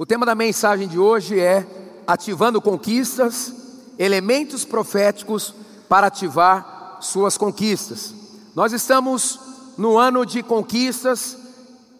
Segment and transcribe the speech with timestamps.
[0.00, 1.66] O tema da mensagem de hoje é
[2.06, 3.52] Ativando Conquistas,
[3.98, 5.52] elementos proféticos
[5.88, 8.14] para ativar suas conquistas.
[8.54, 9.40] Nós estamos
[9.76, 11.36] no ano de conquistas,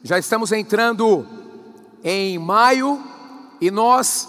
[0.05, 1.27] já estamos entrando
[2.05, 3.03] em maio
[3.61, 4.29] e nós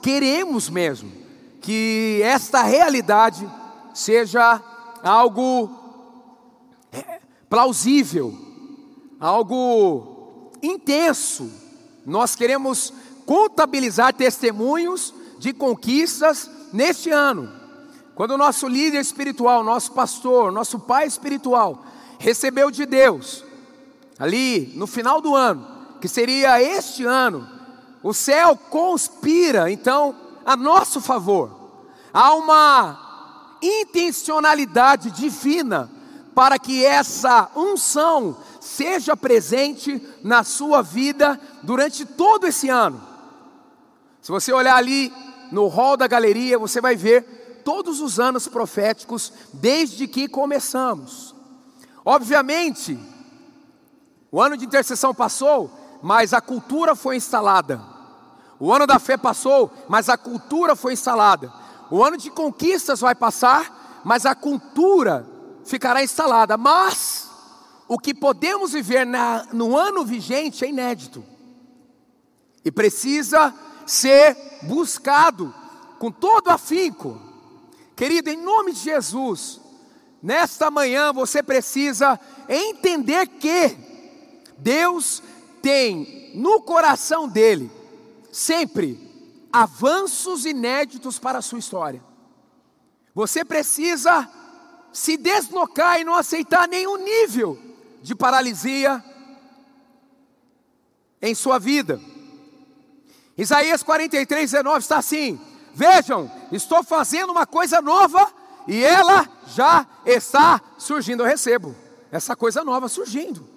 [0.00, 1.12] queremos mesmo
[1.60, 3.46] que esta realidade
[3.92, 4.62] seja
[5.02, 5.68] algo
[6.90, 8.34] é, plausível,
[9.20, 11.50] algo intenso.
[12.06, 12.94] Nós queremos
[13.30, 17.48] contabilizar testemunhos de conquistas neste ano.
[18.12, 21.84] Quando o nosso líder espiritual, nosso pastor, nosso pai espiritual,
[22.18, 23.44] recebeu de Deus,
[24.18, 25.64] ali no final do ano,
[26.00, 27.48] que seria este ano,
[28.02, 30.12] o céu conspira então
[30.44, 31.52] a nosso favor.
[32.12, 35.88] Há uma intencionalidade divina
[36.34, 43.09] para que essa unção seja presente na sua vida durante todo esse ano.
[44.20, 45.12] Se você olhar ali
[45.50, 51.34] no hall da galeria, você vai ver todos os anos proféticos desde que começamos.
[52.04, 52.98] Obviamente,
[54.30, 55.70] o ano de intercessão passou,
[56.02, 57.80] mas a cultura foi instalada.
[58.58, 61.52] O ano da fé passou, mas a cultura foi instalada.
[61.90, 65.26] O ano de conquistas vai passar, mas a cultura
[65.64, 66.56] ficará instalada.
[66.56, 67.28] Mas
[67.88, 71.24] o que podemos viver na, no ano vigente é inédito
[72.64, 73.52] e precisa
[73.90, 75.52] ser buscado
[75.98, 77.20] com todo afinco.
[77.96, 79.60] Querido, em nome de Jesus,
[80.22, 82.18] nesta manhã você precisa
[82.48, 83.76] entender que
[84.56, 85.20] Deus
[85.60, 87.68] tem no coração dele
[88.30, 89.10] sempre
[89.52, 92.00] avanços inéditos para a sua história.
[93.12, 94.30] Você precisa
[94.92, 97.58] se deslocar e não aceitar nenhum nível
[98.00, 99.04] de paralisia
[101.20, 102.00] em sua vida.
[103.36, 105.40] Isaías 43, 19 está assim:
[105.74, 108.32] Vejam, estou fazendo uma coisa nova
[108.66, 111.22] e ela já está surgindo.
[111.22, 111.74] Eu recebo
[112.10, 113.48] essa coisa nova surgindo,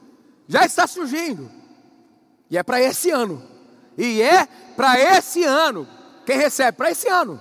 [0.48, 1.50] já está surgindo,
[2.50, 3.42] e é para esse ano,
[3.98, 5.88] e é para esse ano.
[6.26, 6.78] Quem recebe?
[6.78, 7.40] Para esse ano.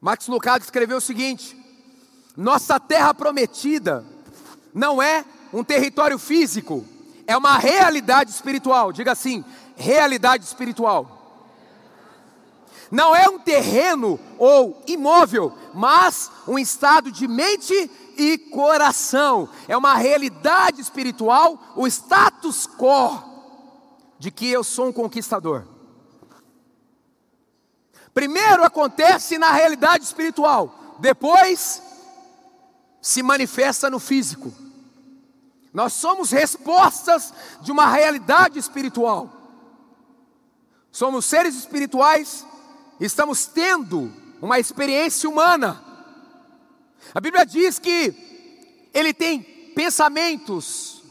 [0.00, 1.56] Max Lucado escreveu o seguinte:
[2.36, 4.04] Nossa terra prometida
[4.72, 6.84] não é um território físico,
[7.30, 8.92] é uma realidade espiritual.
[8.92, 9.44] Diga assim:
[9.76, 11.16] realidade espiritual.
[12.90, 19.48] Não é um terreno ou imóvel, mas um estado de mente e coração.
[19.68, 23.22] É uma realidade espiritual, o status quo
[24.18, 25.68] de que eu sou um conquistador.
[28.12, 31.80] Primeiro acontece na realidade espiritual, depois
[33.00, 34.52] se manifesta no físico.
[35.72, 39.30] Nós somos respostas de uma realidade espiritual.
[40.90, 42.44] Somos seres espirituais,
[42.98, 45.84] estamos tendo uma experiência humana.
[47.14, 49.42] A Bíblia diz que ele tem
[49.74, 51.04] pensamentos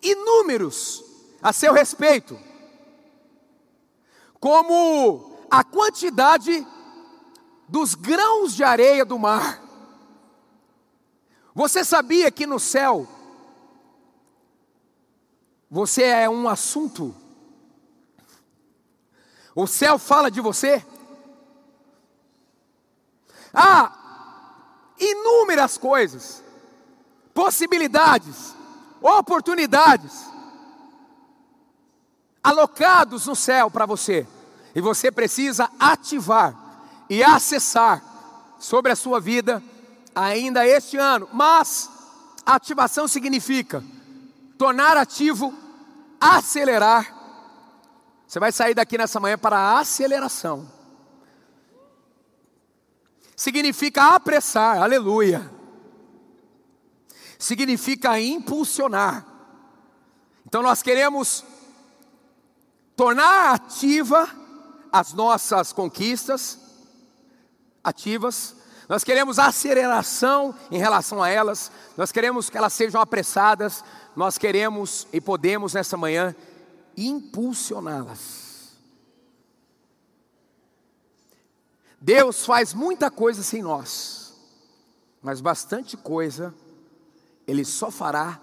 [0.00, 1.04] inúmeros
[1.42, 2.38] a seu respeito,
[4.38, 6.64] como a quantidade
[7.68, 9.62] dos grãos de areia do mar.
[11.52, 13.08] Você sabia que no céu
[15.70, 17.14] você é um assunto.
[19.54, 20.84] O céu fala de você.
[23.52, 23.92] Há
[24.98, 26.42] inúmeras coisas,
[27.34, 28.54] possibilidades,
[29.00, 30.26] oportunidades
[32.42, 34.26] alocados no céu para você.
[34.74, 36.54] E você precisa ativar
[37.10, 38.02] e acessar
[38.58, 39.62] sobre a sua vida
[40.14, 41.28] ainda este ano.
[41.32, 41.90] Mas
[42.44, 43.82] ativação significa
[44.56, 45.52] tornar ativo,
[46.20, 47.14] acelerar.
[48.26, 50.70] Você vai sair daqui nessa manhã para a aceleração.
[53.36, 55.50] Significa apressar, aleluia.
[57.38, 59.26] Significa impulsionar.
[60.46, 61.44] Então nós queremos
[62.96, 64.28] tornar ativa
[64.90, 66.58] as nossas conquistas,
[67.84, 68.56] ativas,
[68.88, 73.84] nós queremos aceleração em relação a elas, nós queremos que elas sejam apressadas,
[74.16, 76.34] nós queremos e podemos nessa manhã
[76.96, 78.46] impulsioná-las.
[82.00, 84.34] Deus faz muita coisa sem nós,
[85.20, 86.54] mas bastante coisa
[87.46, 88.40] Ele só fará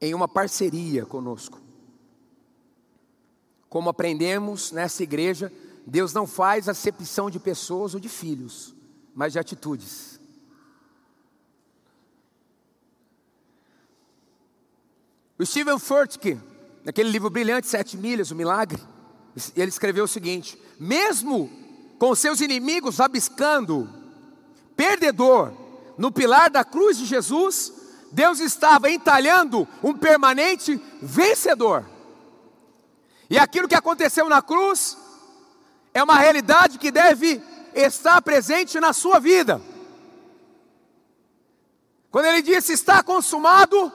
[0.00, 1.60] em uma parceria conosco.
[3.68, 5.52] Como aprendemos nessa igreja,
[5.86, 8.74] Deus não faz acepção de pessoas ou de filhos,
[9.14, 10.15] mas de atitudes.
[15.38, 16.38] O Steven Furtick,
[16.84, 18.82] naquele livro brilhante, Sete Milhas, o Milagre,
[19.54, 21.50] ele escreveu o seguinte: mesmo
[21.98, 23.88] com seus inimigos abiscando,
[24.74, 25.52] perdedor,
[25.98, 27.72] no pilar da cruz de Jesus,
[28.12, 31.84] Deus estava entalhando um permanente vencedor.
[33.28, 34.96] E aquilo que aconteceu na cruz
[35.92, 37.42] é uma realidade que deve
[37.74, 39.60] estar presente na sua vida.
[42.10, 43.92] Quando ele disse está consumado,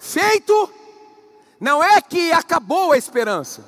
[0.00, 0.70] feito,
[1.60, 3.64] não é que acabou a esperança,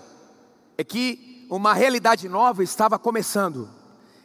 [0.77, 3.69] é que uma realidade nova estava começando,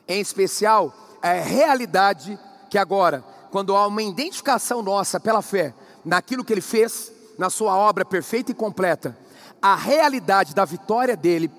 [0.08, 2.40] em especial a realidade
[2.70, 3.22] que agora,
[3.52, 5.74] quando há uma identificação nossa pela fé
[6.04, 9.18] naquilo que ele fez, na sua obra perfeita e completa,
[9.62, 11.52] a realidade da vitória dele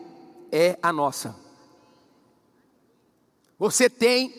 [0.50, 1.36] é a nossa.
[3.58, 4.30] Você tem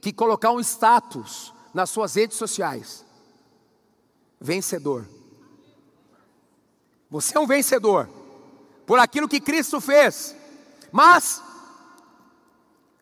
[0.00, 3.04] que colocar um status nas suas redes sociais.
[4.40, 5.19] Vencedor.
[7.10, 8.08] Você é um vencedor
[8.86, 10.36] por aquilo que Cristo fez.
[10.92, 11.42] Mas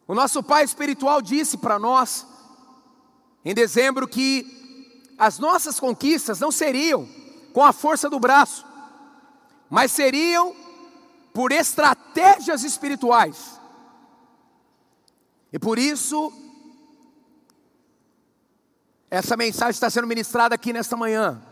[0.07, 2.27] o nosso Pai espiritual disse para nós
[3.45, 7.09] em dezembro que as nossas conquistas não seriam
[7.53, 8.65] com a força do braço,
[9.69, 10.55] mas seriam
[11.33, 13.61] por estratégias espirituais.
[15.53, 16.33] E por isso,
[19.11, 21.43] essa mensagem está sendo ministrada aqui nesta manhã.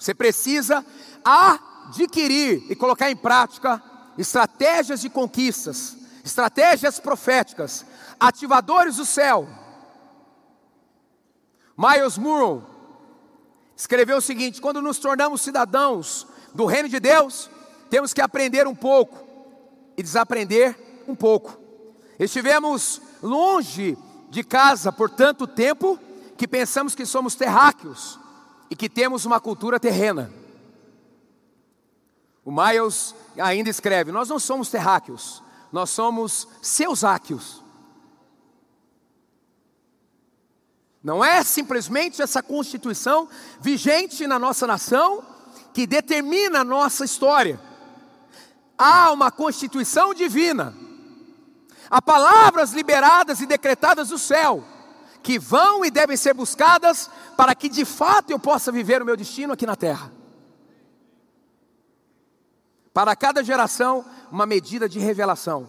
[0.00, 0.84] Você precisa
[1.22, 3.82] adquirir e colocar em prática
[4.16, 5.94] estratégias de conquistas,
[6.24, 7.84] estratégias proféticas,
[8.18, 9.46] ativadores do céu.
[11.76, 12.64] Miles Murrow
[13.76, 17.50] escreveu o seguinte: quando nos tornamos cidadãos do reino de Deus,
[17.90, 19.22] temos que aprender um pouco
[19.98, 21.60] e desaprender um pouco.
[22.18, 23.98] Estivemos longe
[24.30, 25.98] de casa por tanto tempo
[26.38, 28.19] que pensamos que somos terráqueos
[28.70, 30.32] e que temos uma cultura terrena.
[32.44, 37.62] O Miles ainda escreve: Nós não somos terráqueos, nós somos seusáquios.
[41.02, 43.28] Não é simplesmente essa constituição
[43.60, 45.24] vigente na nossa nação
[45.72, 47.58] que determina a nossa história.
[48.76, 50.74] Há uma constituição divina
[51.90, 54.62] Há palavras liberadas e decretadas do céu,
[55.22, 59.16] que vão e devem ser buscadas para que de fato eu possa viver o meu
[59.16, 60.12] destino aqui na terra.
[62.92, 65.68] Para cada geração, uma medida de revelação.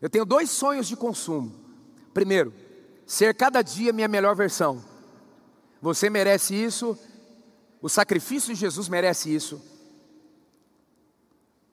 [0.00, 1.52] Eu tenho dois sonhos de consumo.
[2.14, 2.52] Primeiro,
[3.06, 4.82] ser cada dia minha melhor versão.
[5.80, 6.98] Você merece isso,
[7.80, 9.60] o sacrifício de Jesus merece isso,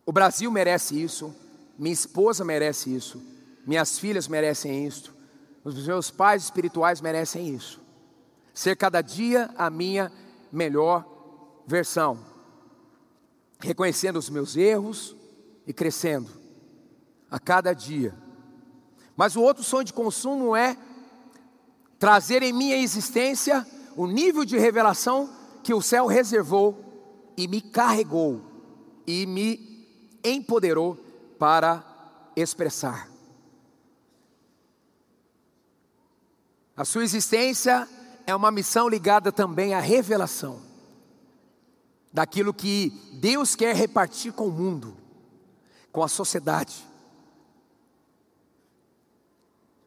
[0.05, 1.35] o Brasil merece isso,
[1.77, 3.21] minha esposa merece isso,
[3.65, 5.13] minhas filhas merecem isso,
[5.77, 7.81] os meus pais espirituais merecem isso.
[8.53, 10.11] Ser cada dia a minha
[10.51, 11.05] melhor
[11.65, 12.19] versão,
[13.59, 15.15] reconhecendo os meus erros
[15.67, 16.29] e crescendo
[17.29, 18.13] a cada dia.
[19.15, 20.77] Mas o outro sonho de consumo é
[21.99, 23.65] trazer em minha existência
[23.95, 25.29] o nível de revelação
[25.61, 28.41] que o céu reservou e me carregou
[29.05, 30.95] e me empoderou
[31.37, 31.83] para
[32.35, 33.09] expressar.
[36.79, 37.85] A sua existência
[38.25, 40.61] é uma missão ligada também à revelação
[42.13, 44.95] daquilo que Deus quer repartir com o mundo,
[45.91, 46.87] com a sociedade.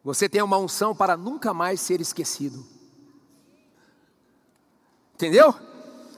[0.04, 2.62] Você tem uma unção para nunca mais ser esquecido.
[5.14, 5.54] Entendeu?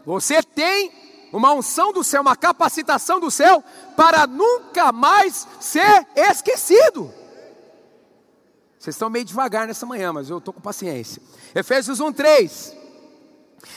[0.05, 0.91] Você tem
[1.33, 3.63] uma unção do céu, uma capacitação do céu
[3.97, 7.15] para nunca mais ser esquecido.
[8.85, 11.23] Vocês estão meio devagar nessa manhã, mas eu estou com paciência.
[11.55, 12.77] Efésios 1:3.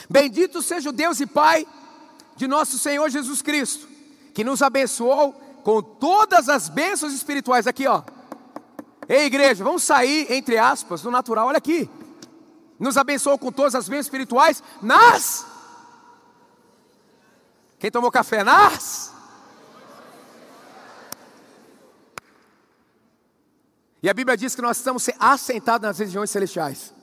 [0.08, 1.66] Bendito seja o Deus e Pai
[2.36, 3.88] de nosso Senhor Jesus Cristo,
[4.34, 5.32] que nos abençoou
[5.64, 8.02] com todas as bênçãos espirituais aqui, ó.
[9.08, 11.88] Ei, igreja, vamos sair entre aspas do natural, olha aqui.
[12.78, 15.46] Nos abençoou com todas as bênçãos espirituais nas
[17.78, 18.42] quem tomou café?
[18.42, 19.07] Nas?
[24.02, 26.94] E a Bíblia diz que nós estamos assentados nas regiões celestiais.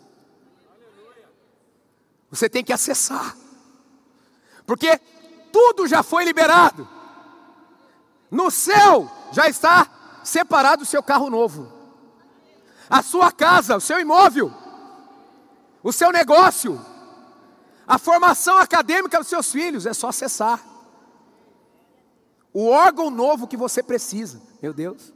[2.30, 3.36] Você tem que acessar,
[4.66, 5.00] porque
[5.52, 6.88] tudo já foi liberado.
[8.32, 9.88] No céu já está
[10.24, 11.72] separado o seu carro novo,
[12.90, 14.52] a sua casa, o seu imóvel,
[15.84, 16.84] o seu negócio,
[17.88, 20.62] a formação acadêmica dos seus filhos é só acessar.
[22.52, 25.15] O órgão novo que você precisa, meu Deus.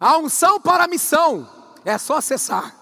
[0.00, 1.48] A unção para a missão
[1.84, 2.76] é só acessar.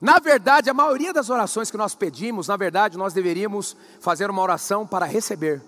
[0.00, 4.42] Na verdade, a maioria das orações que nós pedimos, na verdade, nós deveríamos fazer uma
[4.42, 5.62] oração para receber.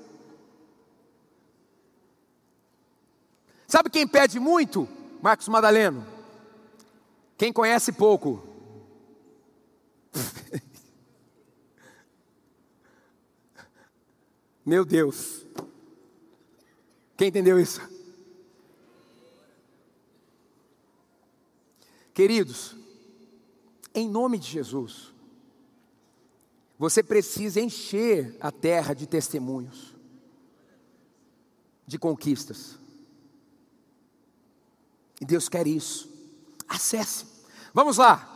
[3.66, 4.88] Sabe quem pede muito?
[5.22, 6.06] Marcos Madaleno.
[7.36, 8.42] Quem conhece pouco.
[14.64, 15.44] Meu Deus.
[17.16, 17.80] Quem entendeu isso?
[22.14, 22.76] Queridos,
[23.92, 25.12] em nome de Jesus,
[26.78, 29.96] você precisa encher a terra de testemunhos,
[31.84, 32.78] de conquistas.
[35.20, 36.08] E Deus quer isso.
[36.68, 37.26] Acesse.
[37.72, 38.30] Vamos lá.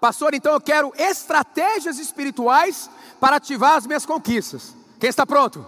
[0.00, 2.88] Pastor, então eu quero estratégias espirituais
[3.20, 4.74] para ativar as minhas conquistas.
[5.00, 5.64] Quem está pronto?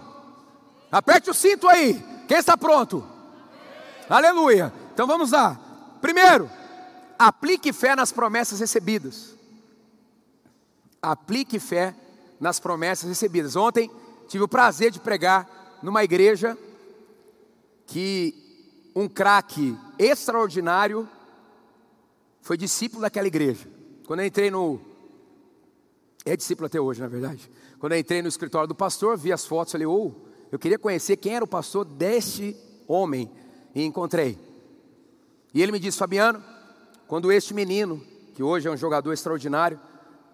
[0.91, 2.01] Aperte o cinto aí.
[2.27, 3.05] Quem está pronto?
[4.09, 4.73] Aleluia.
[4.93, 5.59] Então vamos lá.
[6.01, 6.49] Primeiro,
[7.17, 9.35] aplique fé nas promessas recebidas.
[11.01, 11.95] Aplique fé
[12.39, 13.55] nas promessas recebidas.
[13.55, 13.89] Ontem
[14.27, 16.57] tive o prazer de pregar numa igreja
[17.85, 18.33] que
[18.95, 21.07] um craque extraordinário
[22.41, 23.67] foi discípulo daquela igreja.
[24.05, 24.79] Quando eu entrei no.
[26.23, 27.49] É discípulo até hoje, na verdade.
[27.79, 30.11] Quando eu entrei no escritório do pastor, vi as fotos, falei, oh,
[30.51, 32.55] eu queria conhecer quem era o pastor deste
[32.87, 33.29] homem.
[33.73, 34.39] E encontrei.
[35.53, 36.43] E ele me disse, Fabiano,
[37.07, 38.01] quando este menino,
[38.33, 39.79] que hoje é um jogador extraordinário,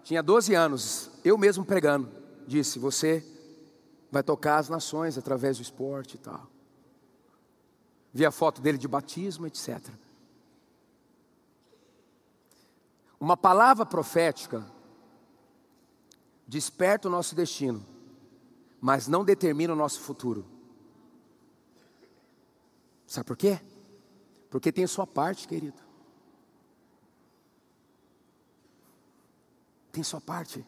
[0.02, 2.08] tinha 12 anos, eu mesmo pregando,
[2.46, 3.24] disse: Você
[4.10, 6.52] vai tocar as nações através do esporte e tal
[8.12, 9.80] vi a foto dele de batismo, etc.
[13.18, 14.66] Uma palavra profética
[16.46, 17.84] desperta o nosso destino,
[18.80, 20.44] mas não determina o nosso futuro.
[23.06, 23.60] Sabe por quê?
[24.50, 25.80] Porque tem sua parte, querido.
[29.92, 30.66] Tem sua parte.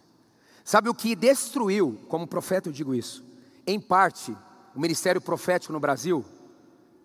[0.64, 3.24] Sabe o que destruiu, como profeta eu digo isso,
[3.66, 4.36] em parte,
[4.74, 6.24] o ministério profético no Brasil?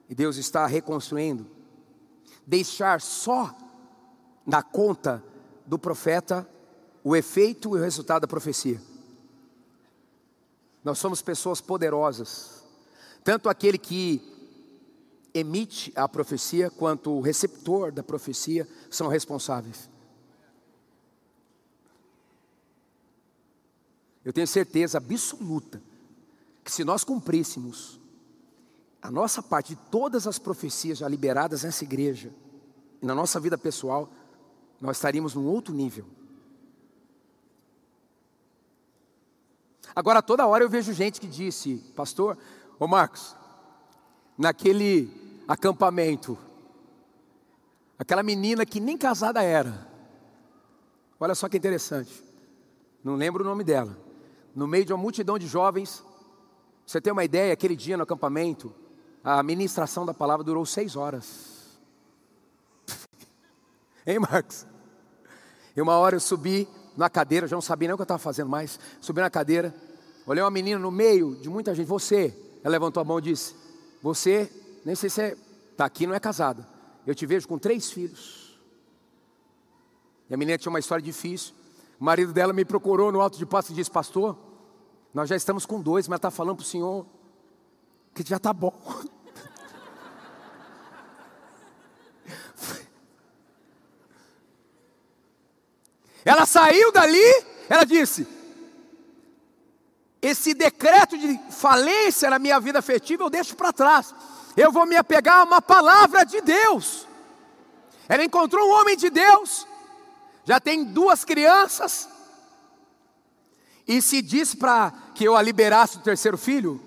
[0.10, 1.46] e Deus está reconstruindo,
[2.46, 3.56] deixar só
[4.46, 5.24] na conta
[5.68, 6.50] do profeta
[7.04, 8.82] o efeito e o resultado da profecia.
[10.84, 12.64] Nós somos pessoas poderosas,
[13.24, 14.20] tanto aquele que
[15.32, 19.88] emite a profecia, quanto o receptor da profecia são responsáveis.
[24.30, 25.82] Eu tenho certeza absoluta
[26.64, 28.00] que se nós cumpríssemos
[29.02, 32.32] a nossa parte de todas as profecias já liberadas nessa igreja
[33.02, 34.08] e na nossa vida pessoal,
[34.80, 36.06] nós estaríamos num outro nível.
[39.96, 42.38] Agora, toda hora eu vejo gente que disse, pastor,
[42.80, 43.36] ô Marcos,
[44.38, 46.38] naquele acampamento,
[47.98, 49.90] aquela menina que nem casada era,
[51.20, 52.24] olha só que interessante,
[53.04, 54.08] não lembro o nome dela,
[54.60, 56.04] no meio de uma multidão de jovens,
[56.86, 58.76] você tem uma ideia, aquele dia no acampamento,
[59.24, 61.80] a ministração da palavra durou seis horas.
[64.06, 64.66] hein, Marcos?
[65.78, 68.20] E uma hora eu subi na cadeira, já não sabia nem o que eu estava
[68.20, 68.78] fazendo mais.
[69.00, 69.74] Subi na cadeira,
[70.28, 71.88] olhei uma menina no meio de muita gente.
[71.88, 73.56] Você, ela levantou a mão e disse:
[74.02, 74.52] Você,
[74.84, 75.38] nem sei se
[75.72, 76.68] está aqui, não é casada.
[77.08, 78.60] Eu te vejo com três filhos.
[80.30, 81.54] E a menina tinha uma história difícil.
[81.98, 84.49] O marido dela me procurou no alto de passo e disse: Pastor,
[85.14, 87.06] nós já estamos com dois, mas está falando para o senhor
[88.14, 88.74] que já está bom.
[96.26, 98.28] Ela saiu dali, ela disse:
[100.22, 104.14] esse decreto de falência na minha vida afetiva eu deixo para trás.
[104.58, 107.08] Eu vou me apegar a uma palavra de Deus.
[108.08, 109.66] Ela encontrou um homem de Deus,
[110.44, 112.10] já tem duas crianças,
[113.90, 116.80] e se disse para que eu a liberasse do terceiro filho,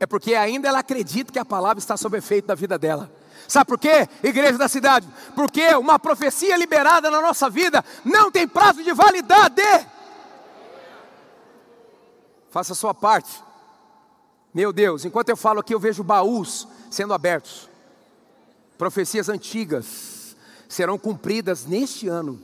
[0.00, 3.12] é porque ainda ela acredita que a palavra está sob efeito da vida dela.
[3.46, 5.06] Sabe por quê, igreja da cidade?
[5.34, 9.60] Porque uma profecia liberada na nossa vida não tem prazo de validade.
[12.50, 13.30] Faça a sua parte.
[14.54, 17.68] Meu Deus, enquanto eu falo aqui, eu vejo baús sendo abertos.
[18.78, 20.34] Profecias antigas
[20.66, 22.42] serão cumpridas neste ano.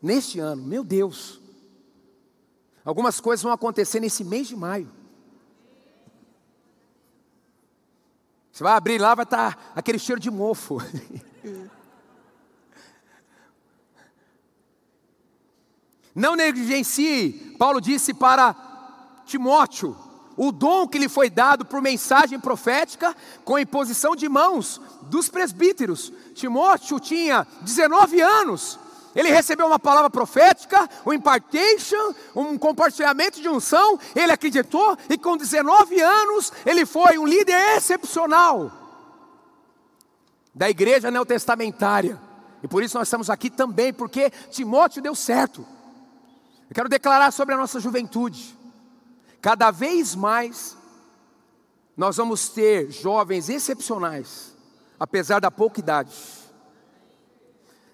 [0.00, 1.40] Neste ano, meu Deus.
[2.88, 4.90] Algumas coisas vão acontecer nesse mês de maio.
[8.50, 10.78] Você vai abrir lá, vai estar tá aquele cheiro de mofo.
[16.14, 18.56] Não negligencie, Paulo disse para
[19.26, 19.94] Timóteo,
[20.34, 23.14] o dom que lhe foi dado por mensagem profética
[23.44, 26.10] com imposição de mãos dos presbíteros.
[26.34, 28.78] Timóteo tinha 19 anos
[29.14, 35.36] ele recebeu uma palavra profética, um impartation, um compartilhamento de unção, ele acreditou e com
[35.36, 38.70] 19 anos ele foi um líder excepcional
[40.54, 42.20] da igreja neotestamentária.
[42.62, 45.64] E por isso nós estamos aqui também, porque Timóteo deu certo.
[46.68, 48.56] Eu quero declarar sobre a nossa juventude.
[49.40, 50.76] Cada vez mais
[51.96, 54.54] nós vamos ter jovens excepcionais,
[54.98, 56.12] apesar da pouca idade.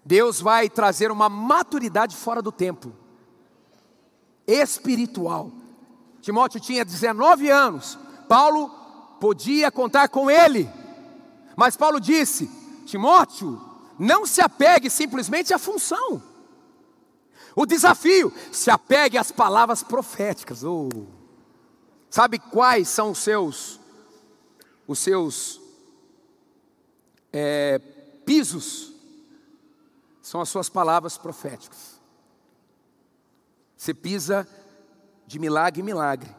[0.05, 2.93] Deus vai trazer uma maturidade fora do tempo,
[4.47, 5.51] espiritual.
[6.21, 8.69] Timóteo tinha 19 anos, Paulo
[9.21, 10.69] podia contar com ele,
[11.57, 12.51] mas Paulo disse:
[12.85, 13.61] Timóteo,
[13.99, 16.23] não se apegue simplesmente à função.
[17.57, 20.65] O desafio, se apegue às palavras proféticas.
[20.65, 20.89] Oh.
[22.11, 23.81] Sabe quais são os seus,
[24.87, 25.61] os seus
[27.33, 27.79] é,
[28.25, 28.94] pisos?
[30.25, 32.01] São as suas palavras proféticas.
[33.77, 34.49] Você pisa
[35.27, 36.35] de milagre em milagre,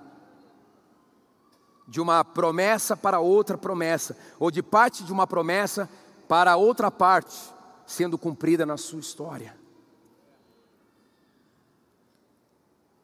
[1.87, 5.87] de uma promessa para outra promessa, ou de parte de uma promessa
[6.27, 7.37] para outra parte,
[7.85, 9.55] sendo cumprida na sua história.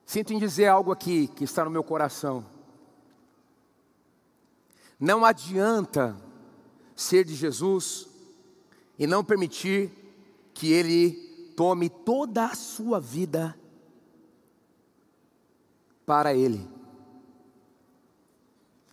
[0.04, 2.44] Sinto em dizer algo aqui que está no meu coração.
[5.00, 6.18] Não adianta
[6.96, 8.08] ser de Jesus
[8.98, 10.01] e não permitir
[10.54, 11.12] que Ele
[11.56, 13.58] tome toda a sua vida
[16.06, 16.68] para Ele.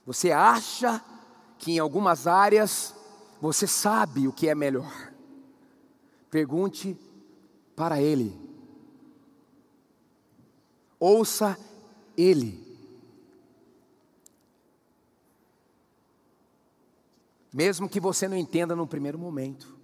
[0.04, 1.04] Você acha
[1.58, 2.94] que em algumas áreas
[3.40, 5.12] você sabe o que é melhor.
[6.30, 6.98] Pergunte
[7.76, 8.38] para Ele.
[10.98, 11.58] Ouça
[12.16, 12.68] Ele.
[17.52, 19.77] mesmo que você não entenda no primeiro momento.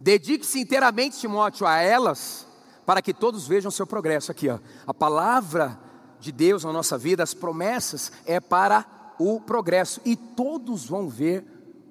[0.00, 2.46] Dedique-se inteiramente, Timóteo, a elas,
[2.86, 4.32] para que todos vejam seu progresso.
[4.32, 4.58] Aqui, ó.
[4.86, 5.78] a palavra
[6.18, 8.86] de Deus na nossa vida, as promessas, é para
[9.18, 11.44] o progresso, e todos vão ver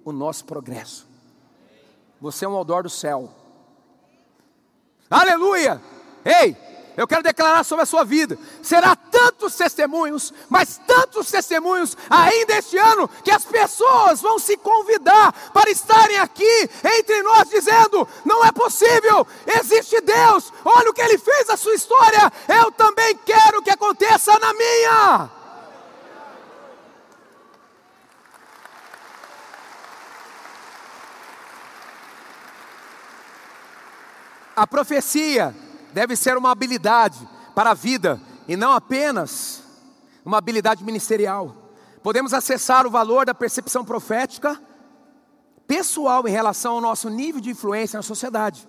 [0.04, 1.08] o nosso progresso.
[2.20, 3.30] Você é um odor do céu.
[5.10, 5.80] Aleluia!
[6.26, 6.58] Ei,
[6.98, 8.38] eu quero declarar sobre a sua vida.
[8.62, 15.32] Será tantos testemunhos, mas tantos testemunhos ainda este ano, que as pessoas vão se convidar
[15.54, 19.26] para estarem aqui entre nós, dizendo: não é possível,
[19.60, 24.38] existe Deus, olha o que Ele fez na sua história, eu também quero que aconteça
[24.40, 25.30] na minha.
[34.56, 35.56] A profecia
[35.94, 39.64] deve ser uma habilidade para a vida e não apenas
[40.26, 41.56] uma habilidade ministerial.
[42.02, 44.60] Podemos acessar o valor da percepção profética
[45.68, 48.68] pessoal em relação ao nosso nível de influência na sociedade.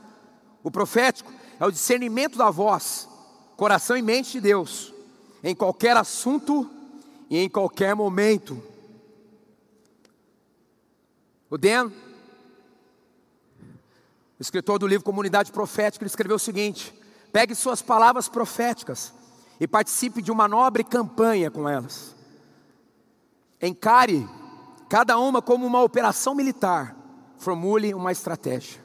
[0.62, 3.08] O profético é o discernimento da voz,
[3.56, 4.92] coração e mente de Deus,
[5.42, 6.70] em qualquer assunto
[7.30, 8.62] e em qualquer momento.
[11.48, 11.90] O Dan,
[14.38, 16.94] o escritor do livro Comunidade Profética, ele escreveu o seguinte:
[17.32, 19.12] Pegue suas palavras proféticas
[19.60, 22.14] e participe de uma nobre campanha com elas.
[23.60, 24.28] Encare
[24.88, 26.96] cada uma como uma operação militar.
[27.38, 28.82] Formule uma estratégia.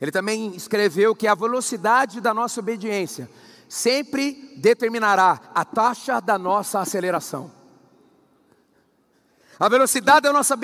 [0.00, 3.30] Ele também escreveu que a velocidade da nossa obediência
[3.68, 7.52] sempre determinará a taxa da nossa aceleração.
[9.58, 10.58] A velocidade da nossa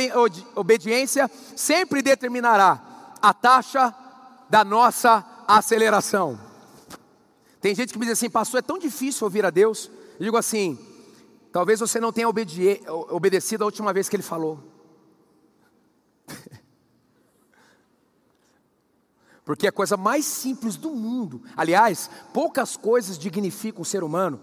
[0.55, 2.81] obediência sempre determinará
[3.21, 3.95] a taxa
[4.49, 5.36] da nossa aceleração.
[7.61, 9.91] Tem gente que me diz assim, pastor, é tão difícil ouvir a Deus.
[10.19, 10.79] Eu digo assim,
[11.53, 12.81] talvez você não tenha obede
[13.11, 14.63] obedecido a última vez que Ele falou.
[19.45, 21.43] Porque é a coisa mais simples do mundo.
[21.57, 24.41] Aliás, poucas coisas dignificam o ser humano.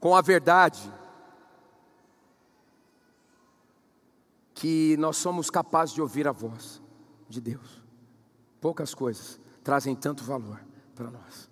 [0.00, 0.92] Com a verdade
[4.54, 6.85] que nós somos capazes de ouvir a voz
[7.28, 7.82] de Deus.
[8.60, 10.60] Poucas coisas trazem tanto valor
[10.94, 11.48] para nós.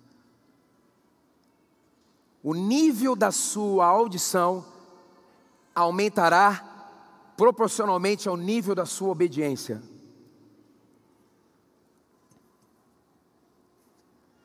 [2.43, 4.65] O nível da sua audição
[5.73, 6.75] aumentará
[7.35, 9.81] proporcionalmente ao nível da sua obediência.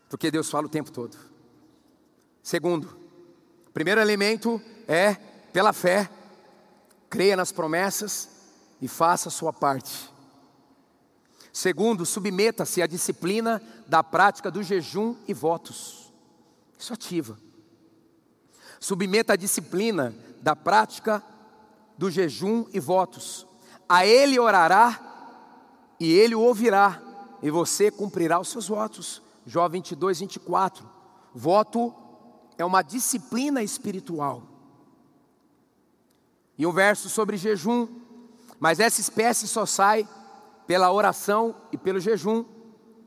[0.09, 1.17] Porque Deus fala o tempo todo.
[2.43, 2.99] Segundo,
[3.69, 5.15] o primeiro elemento é
[5.53, 6.11] pela fé,
[7.09, 8.29] creia nas promessas
[8.81, 10.11] e faça a sua parte.
[11.53, 16.13] Segundo, submeta-se à disciplina da prática do jejum e votos.
[16.79, 17.37] Isso ativa.
[18.79, 21.23] Submeta a disciplina da prática
[21.99, 23.47] do jejum e votos.
[23.89, 25.11] a ele orará
[25.99, 27.03] e ele o ouvirá,
[27.43, 29.21] e você cumprirá os seus votos.
[29.45, 30.89] Jó 22, 24.
[31.35, 31.95] Voto
[32.57, 34.45] é uma disciplina espiritual.
[36.57, 37.89] E um verso sobre jejum,
[38.59, 40.09] mas essa espécie só sai
[40.71, 42.45] pela oração e pelo jejum,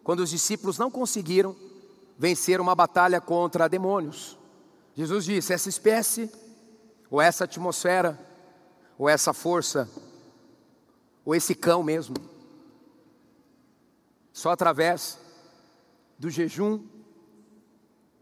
[0.03, 1.55] quando os discípulos não conseguiram
[2.17, 4.37] vencer uma batalha contra demônios.
[4.93, 6.29] Jesus disse: essa espécie,
[7.09, 8.19] ou essa atmosfera,
[8.97, 9.89] ou essa força,
[11.23, 12.17] ou esse cão mesmo,
[14.33, 15.17] só através
[16.19, 16.83] do jejum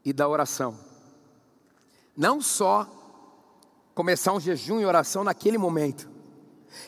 [0.05, 0.77] e da oração.
[2.15, 2.87] Não só
[3.95, 6.07] começar um jejum e oração naquele momento,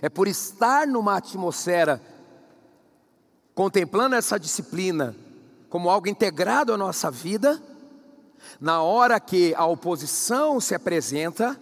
[0.04, 2.13] é por estar numa atmosfera
[3.54, 5.16] contemplando essa disciplina
[5.70, 7.62] como algo integrado à nossa vida,
[8.60, 11.60] na hora que a oposição se apresenta,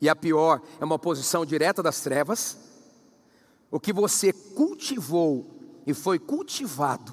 [0.00, 2.58] e a pior é uma oposição direta das trevas,
[3.70, 5.46] o que você cultivou
[5.86, 7.12] e foi cultivado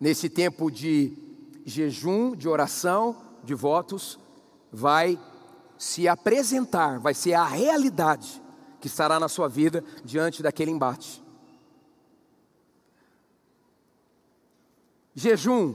[0.00, 1.16] nesse tempo de
[1.64, 4.18] jejum, de oração, de votos,
[4.72, 5.18] vai
[5.78, 8.42] se apresentar, vai ser a realidade
[8.80, 11.23] que estará na sua vida diante daquele embate.
[15.14, 15.74] Jejum.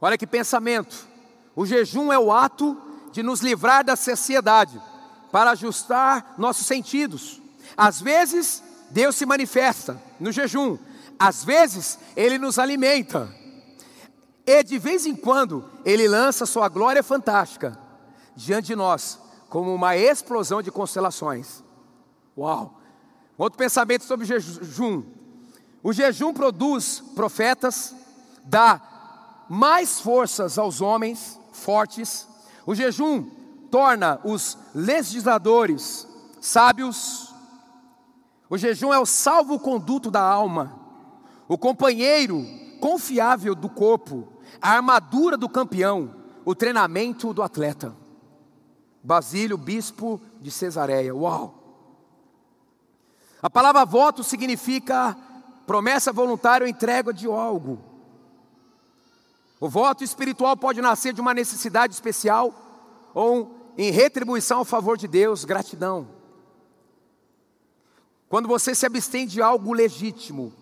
[0.00, 1.06] Olha que pensamento.
[1.56, 2.76] O jejum é o ato
[3.10, 4.80] de nos livrar da saciedade,
[5.32, 7.40] para ajustar nossos sentidos.
[7.76, 10.78] Às vezes, Deus se manifesta no jejum,
[11.18, 13.28] às vezes, Ele nos alimenta,
[14.46, 17.78] e de vez em quando, Ele lança Sua glória fantástica
[18.36, 21.64] diante de nós, como uma explosão de constelações.
[22.36, 22.80] Uau!
[23.36, 25.17] Outro pensamento sobre jejum.
[25.88, 27.96] O jejum produz profetas,
[28.44, 28.78] dá
[29.48, 32.28] mais forças aos homens fortes.
[32.66, 33.24] O jejum
[33.70, 36.06] torna os legisladores
[36.42, 37.32] sábios.
[38.50, 40.78] O jejum é o salvo-conduto da alma,
[41.48, 42.44] o companheiro
[42.82, 44.28] confiável do corpo,
[44.60, 47.96] a armadura do campeão, o treinamento do atleta.
[49.02, 51.16] Basílio, bispo de Cesareia.
[51.16, 51.54] Uau!
[53.40, 55.16] A palavra voto significa
[55.68, 57.78] Promessa voluntária ou entrega de algo.
[59.60, 62.54] O voto espiritual pode nascer de uma necessidade especial
[63.12, 66.08] ou em retribuição ao favor de Deus, gratidão.
[68.30, 70.54] Quando você se abstém de algo legítimo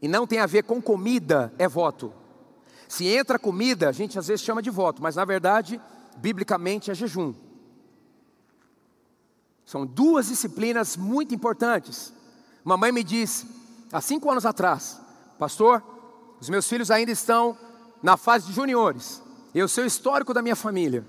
[0.00, 2.14] e não tem a ver com comida, é voto.
[2.86, 5.80] Se entra comida, a gente às vezes chama de voto, mas na verdade,
[6.18, 7.34] biblicamente é jejum.
[9.66, 12.12] São duas disciplinas muito importantes.
[12.62, 13.58] Mamãe me disse:
[13.92, 15.00] há cinco anos atrás,
[15.38, 15.82] pastor,
[16.40, 17.56] os meus filhos ainda estão
[18.02, 19.22] na fase de juniores,
[19.54, 21.04] eu sei o histórico da minha família,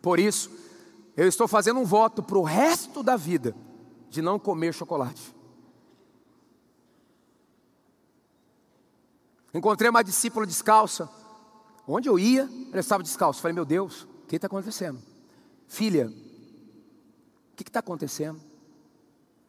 [0.00, 0.50] por isso,
[1.16, 3.54] eu estou fazendo um voto para o resto da vida
[4.10, 5.34] de não comer chocolate.
[9.54, 11.08] Encontrei uma discípula descalça.
[11.86, 13.40] Onde eu ia, ela estava descalça.
[13.40, 14.98] Falei, meu Deus, o que está acontecendo?
[15.68, 18.40] Filha, o que está acontecendo?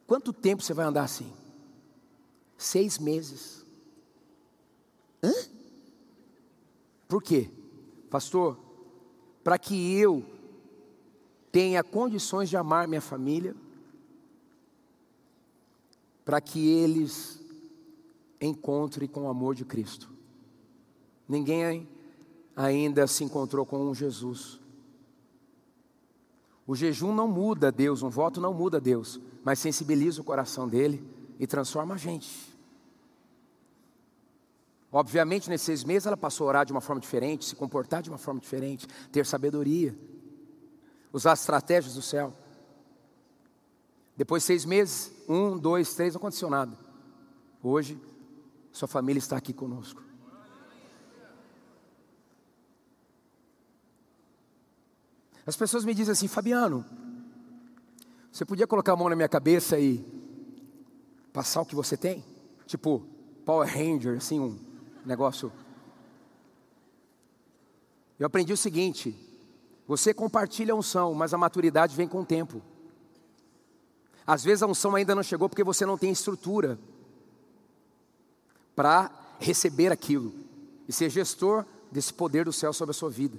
[0.06, 1.32] Quanto tempo você vai andar assim?
[2.64, 3.62] Seis meses.
[5.22, 5.30] Hã?
[7.06, 7.50] Por quê?
[8.08, 8.58] Pastor,
[9.44, 10.24] para que eu
[11.52, 13.54] tenha condições de amar minha família,
[16.24, 17.38] para que eles
[18.40, 20.10] encontrem com o amor de Cristo.
[21.28, 21.86] Ninguém
[22.56, 24.58] ainda se encontrou com um Jesus.
[26.66, 31.04] O jejum não muda Deus, um voto não muda Deus, mas sensibiliza o coração dele
[31.38, 32.53] e transforma a gente.
[34.96, 38.08] Obviamente, nesses seis meses, ela passou a orar de uma forma diferente, se comportar de
[38.08, 39.92] uma forma diferente, ter sabedoria,
[41.12, 42.32] usar as estratégias do céu.
[44.16, 46.78] Depois de seis meses, um, dois, três, não aconteceu nada.
[47.60, 48.00] Hoje,
[48.70, 50.00] sua família está aqui conosco.
[55.44, 56.86] As pessoas me dizem assim, Fabiano,
[58.30, 60.04] você podia colocar a mão na minha cabeça e
[61.32, 62.24] passar o que você tem?
[62.64, 63.04] Tipo,
[63.44, 64.73] Power Ranger, assim, um
[65.04, 65.52] negócio.
[68.18, 69.14] Eu aprendi o seguinte:
[69.86, 72.62] você compartilha a unção, mas a maturidade vem com o tempo.
[74.26, 76.78] Às vezes a unção ainda não chegou porque você não tem estrutura
[78.74, 80.32] para receber aquilo
[80.88, 83.38] e ser gestor desse poder do céu sobre a sua vida.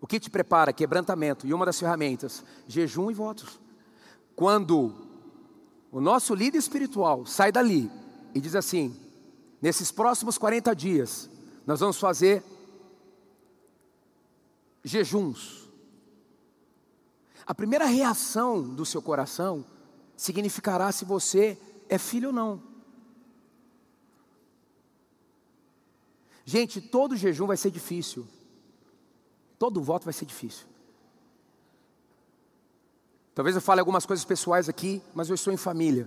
[0.00, 0.72] O que te prepara?
[0.72, 1.46] Quebrantamento.
[1.46, 3.60] E uma das ferramentas, jejum e votos.
[4.34, 4.92] Quando
[5.92, 7.90] o nosso líder espiritual sai dali
[8.34, 8.96] e diz assim:
[9.64, 11.30] nesses próximos 40 dias,
[11.66, 12.44] nós vamos fazer
[14.84, 15.70] jejuns.
[17.46, 19.64] a primeira reação do seu coração
[20.14, 22.62] significará se você é filho ou não.
[26.44, 28.28] Gente, todo jejum vai ser difícil.
[29.58, 30.66] Todo voto vai ser difícil.
[33.34, 36.06] Talvez eu fale algumas coisas pessoais aqui, mas eu estou em família.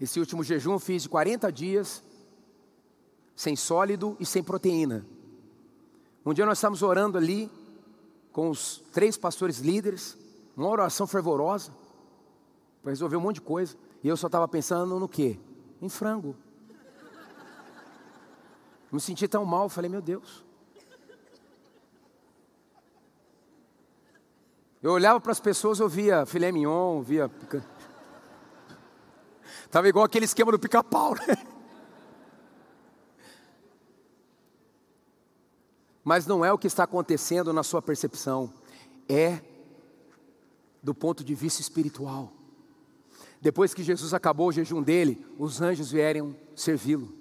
[0.00, 2.02] Esse último jejum eu fiz de 40 dias,
[3.36, 5.06] sem sólido e sem proteína.
[6.24, 7.50] Um dia nós estávamos orando ali,
[8.32, 10.16] com os três pastores líderes,
[10.56, 11.72] uma oração fervorosa,
[12.82, 13.76] para resolver um monte de coisa.
[14.02, 15.38] E eu só estava pensando no quê?
[15.82, 16.34] Em frango.
[18.90, 20.44] Me senti tão mal, falei, meu Deus.
[24.82, 27.30] Eu olhava para as pessoas, eu via filé mignon, via.
[29.70, 31.36] Estava igual aquele esquema do pica-pau, né?
[36.02, 38.52] Mas não é o que está acontecendo na sua percepção,
[39.08, 39.40] é
[40.82, 42.32] do ponto de vista espiritual.
[43.40, 47.14] Depois que Jesus acabou o jejum dele, os anjos vieram servi-lo.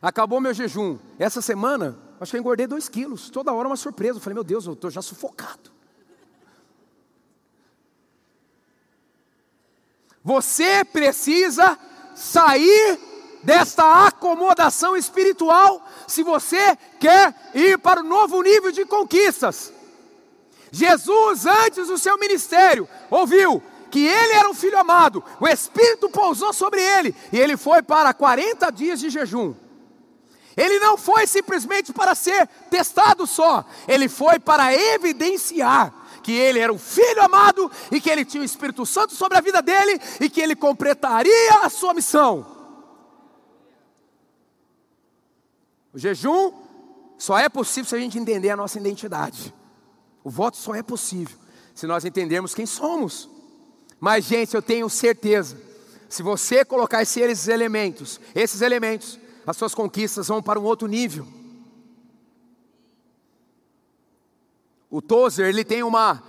[0.00, 0.98] Acabou meu jejum.
[1.18, 3.28] Essa semana, acho que eu engordei dois quilos.
[3.28, 4.16] Toda hora uma surpresa.
[4.16, 5.76] Eu falei, meu Deus, eu estou já sufocado.
[10.28, 11.78] Você precisa
[12.14, 12.98] sair
[13.42, 19.72] desta acomodação espiritual se você quer ir para o novo nível de conquistas.
[20.70, 26.52] Jesus, antes do seu ministério, ouviu que ele era um filho amado, o Espírito pousou
[26.52, 29.54] sobre ele e ele foi para 40 dias de jejum.
[30.54, 35.97] Ele não foi simplesmente para ser testado só, ele foi para evidenciar
[36.28, 39.40] que ele era um filho amado e que ele tinha o Espírito Santo sobre a
[39.40, 42.46] vida dele e que ele completaria a sua missão.
[45.90, 46.52] O jejum
[47.16, 49.54] só é possível se a gente entender a nossa identidade.
[50.22, 51.34] O voto só é possível
[51.74, 53.26] se nós entendermos quem somos.
[53.98, 55.56] Mas, gente, eu tenho certeza,
[56.10, 61.26] se você colocar esses elementos, esses elementos, as suas conquistas vão para um outro nível.
[64.90, 66.22] O Tozer, ele tem uma,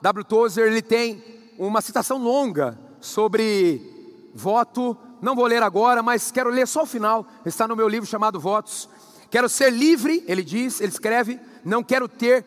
[0.00, 0.24] W.
[0.24, 1.22] Tozer, ele tem
[1.58, 4.96] uma citação longa sobre voto.
[5.20, 7.26] Não vou ler agora, mas quero ler só o final.
[7.44, 8.88] Está no meu livro chamado Votos.
[9.30, 12.44] Quero ser livre, ele diz, ele escreve, não quero ter.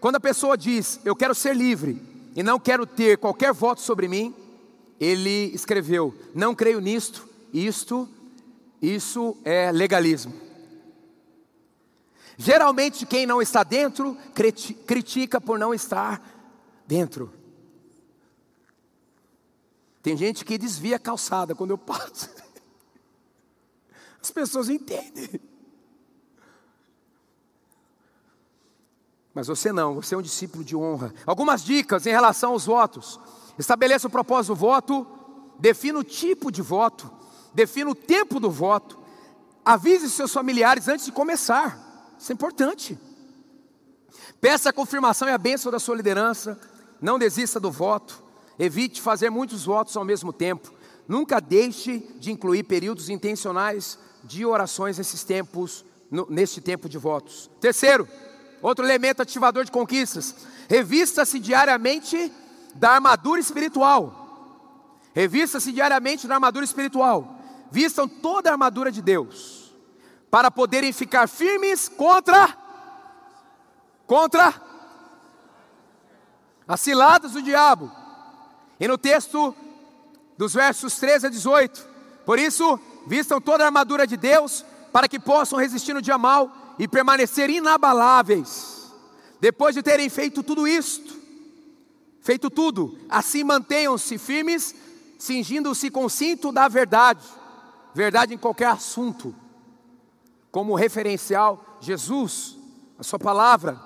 [0.00, 2.02] Quando a pessoa diz, eu quero ser livre
[2.34, 4.34] e não quero ter qualquer voto sobre mim,
[5.00, 8.08] ele escreveu, não creio nisto, isto,
[8.82, 10.47] isso é legalismo.
[12.40, 14.16] Geralmente quem não está dentro
[14.86, 16.22] critica por não estar
[16.86, 17.34] dentro.
[20.00, 22.30] Tem gente que desvia a calçada quando eu passo.
[24.22, 25.40] As pessoas entendem.
[29.34, 31.12] Mas você não, você é um discípulo de honra.
[31.26, 33.18] Algumas dicas em relação aos votos.
[33.58, 35.06] Estabeleça o propósito do voto,
[35.58, 37.10] defina o tipo de voto,
[37.52, 38.96] defina o tempo do voto,
[39.64, 41.87] avise seus familiares antes de começar.
[42.18, 42.98] Isso é importante.
[44.40, 46.58] Peça a confirmação e a bênção da sua liderança.
[47.00, 48.22] Não desista do voto.
[48.58, 50.72] Evite fazer muitos votos ao mesmo tempo.
[51.06, 57.50] Nunca deixe de incluir períodos intencionais de orações nesses tempos, no, neste tempo de votos.
[57.60, 58.06] Terceiro,
[58.60, 60.34] Outro elemento ativador de conquistas.
[60.68, 62.32] Revista-se diariamente
[62.74, 64.26] da armadura espiritual.
[65.14, 67.36] Revista-se diariamente da armadura espiritual.
[67.70, 69.57] Vistam toda a armadura de Deus.
[70.30, 72.56] Para poderem ficar firmes contra
[74.06, 74.54] contra
[76.66, 77.90] as ciladas do diabo.
[78.80, 79.54] E no texto
[80.36, 81.88] dos versos 13 a 18.
[82.24, 86.74] Por isso, vistam toda a armadura de Deus para que possam resistir no dia mal
[86.78, 88.92] e permanecer inabaláveis.
[89.40, 91.16] Depois de terem feito tudo isto,
[92.20, 94.74] feito tudo, assim mantenham-se firmes,
[95.18, 97.24] cingindo-se com o cinto da verdade,
[97.94, 99.34] verdade em qualquer assunto,
[100.50, 102.56] como referencial, Jesus,
[102.98, 103.78] a Sua palavra,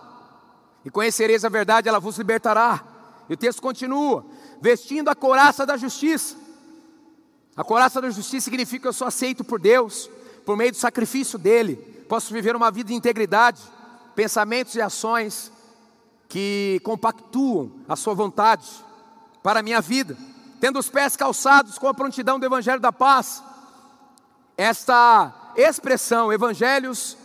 [0.85, 2.83] e conhecereis a verdade, ela vos libertará.
[3.29, 4.25] E o texto continua:
[4.61, 6.37] vestindo a coraça da justiça.
[7.57, 10.09] A coraça da justiça significa que eu sou aceito por Deus,
[10.45, 13.63] por meio do sacrifício dele posso viver uma vida de integridade,
[14.15, 15.51] pensamentos e ações
[16.29, 18.69] que compactuam a sua vontade
[19.43, 20.15] para a minha vida,
[20.61, 23.43] tendo os pés calçados com a prontidão do Evangelho da Paz.
[24.59, 27.17] Esta expressão, evangelhos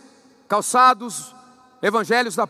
[0.48, 1.34] calçados,
[1.82, 2.48] evangelhos da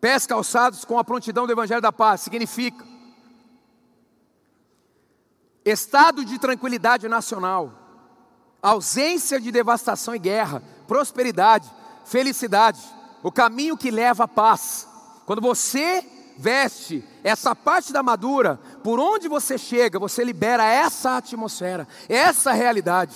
[0.00, 2.84] pés calçados com a prontidão do Evangelho da Paz, significa
[5.64, 7.86] estado de tranquilidade nacional
[8.62, 11.70] ausência de devastação e guerra, prosperidade,
[12.04, 12.80] felicidade,
[13.22, 14.88] o caminho que leva à paz.
[15.24, 16.04] Quando você
[16.36, 23.14] veste essa parte da armadura, por onde você chega, você libera essa atmosfera, essa realidade,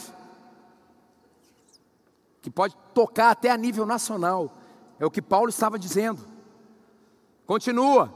[2.43, 4.57] que pode tocar até a nível nacional,
[4.99, 6.21] é o que Paulo estava dizendo.
[7.47, 8.13] Continua.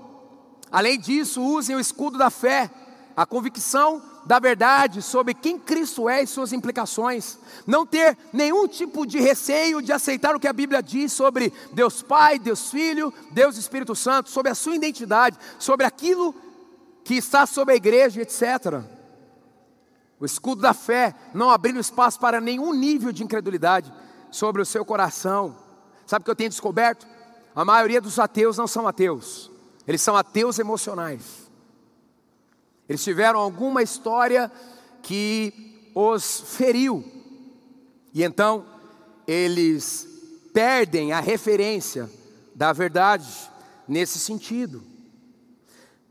[0.70, 2.70] Além disso, usem o escudo da fé,
[3.16, 7.38] a convicção da verdade sobre quem Cristo é e suas implicações.
[7.66, 12.02] Não ter nenhum tipo de receio de aceitar o que a Bíblia diz sobre Deus
[12.02, 16.34] Pai, Deus Filho, Deus Espírito Santo, sobre a sua identidade, sobre aquilo
[17.04, 18.82] que está sobre a igreja, etc.
[20.18, 23.92] O escudo da fé, não abrindo espaço para nenhum nível de incredulidade
[24.34, 25.56] sobre o seu coração.
[26.04, 27.06] Sabe o que eu tenho descoberto?
[27.54, 29.50] A maioria dos ateus não são ateus,
[29.86, 31.44] eles são ateus emocionais.
[32.88, 34.50] Eles tiveram alguma história
[35.02, 37.02] que os feriu.
[38.12, 38.66] E então
[39.26, 40.06] eles
[40.52, 42.10] perdem a referência
[42.54, 43.26] da verdade
[43.88, 44.82] nesse sentido.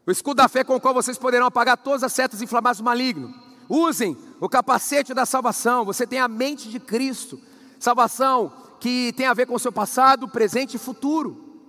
[0.08, 2.84] O escudo da fé com o qual vocês poderão apagar todas as setas inflamadas do
[2.84, 3.34] maligno.
[3.70, 5.86] Usem o capacete da salvação.
[5.86, 7.40] Você tem a mente de Cristo.
[7.84, 11.60] Salvação que tem a ver com o seu passado, presente e futuro.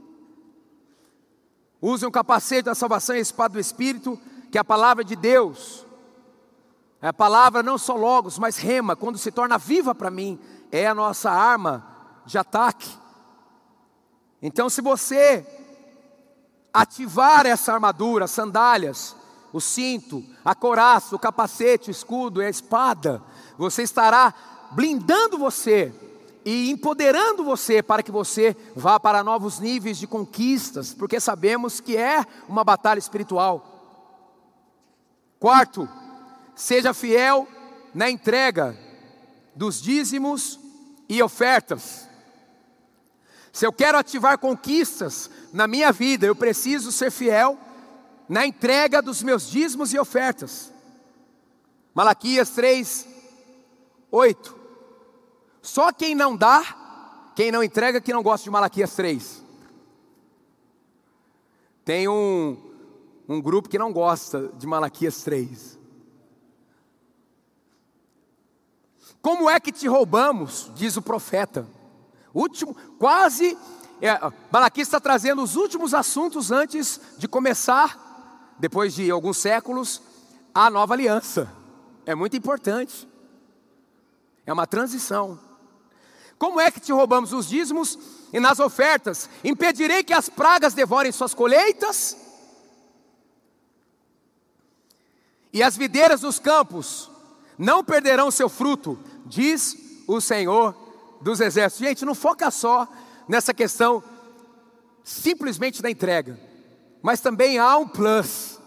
[1.83, 4.17] Usem o capacete da salvação e a espada do Espírito
[4.49, 5.85] que a palavra de Deus,
[7.03, 10.39] é a palavra não só logos, mas rema, quando se torna viva para mim,
[10.71, 11.85] é a nossa arma
[12.25, 12.97] de ataque.
[14.41, 15.45] Então, se você
[16.73, 19.17] ativar essa armadura, sandálias,
[19.53, 23.21] o cinto, a coraça, o capacete, o escudo e a espada,
[23.59, 24.33] você estará
[24.73, 25.93] blindando você
[26.45, 31.97] e empoderando você para que você vá para novos níveis de conquistas, porque sabemos que
[31.97, 33.71] é uma batalha espiritual.
[35.41, 35.89] Quarto,
[36.55, 37.49] seja fiel
[37.95, 38.77] na entrega
[39.55, 40.59] dos dízimos
[41.09, 42.09] e ofertas.
[43.53, 47.59] Se eu quero ativar conquistas na minha vida, eu preciso ser fiel
[48.29, 50.73] na entrega dos meus dízimos e ofertas.
[51.95, 53.07] Malaquias 3,
[54.15, 54.55] 8.
[55.61, 59.43] Só quem não dá, quem não entrega, que não gosta de Malaquias 3.
[61.85, 62.57] Tem um,
[63.29, 65.79] um grupo que não gosta de Malaquias 3.
[69.21, 70.71] Como é que te roubamos?
[70.77, 71.67] Diz o profeta.
[72.33, 73.59] Último, quase.
[74.01, 74.21] É,
[74.53, 80.01] Malaquias está trazendo os últimos assuntos antes de começar, depois de alguns séculos,
[80.55, 81.51] a nova aliança.
[82.07, 83.09] É muito importante.
[84.47, 85.39] É uma transição.
[86.39, 87.99] Como é que te roubamos os dízimos
[88.33, 89.29] e nas ofertas?
[89.43, 92.25] Impedirei que as pragas devorem suas colheitas?
[95.55, 97.09] e as videiras dos campos
[97.57, 99.77] não perderão seu fruto, diz
[100.09, 100.75] o Senhor
[101.23, 101.87] dos Exércitos.
[101.87, 102.89] Gente, não foca só
[103.29, 104.03] nessa questão
[105.05, 106.41] simplesmente da entrega,
[107.01, 108.59] mas também há um plus.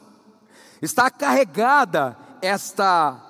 [0.82, 3.22] Está carregada esta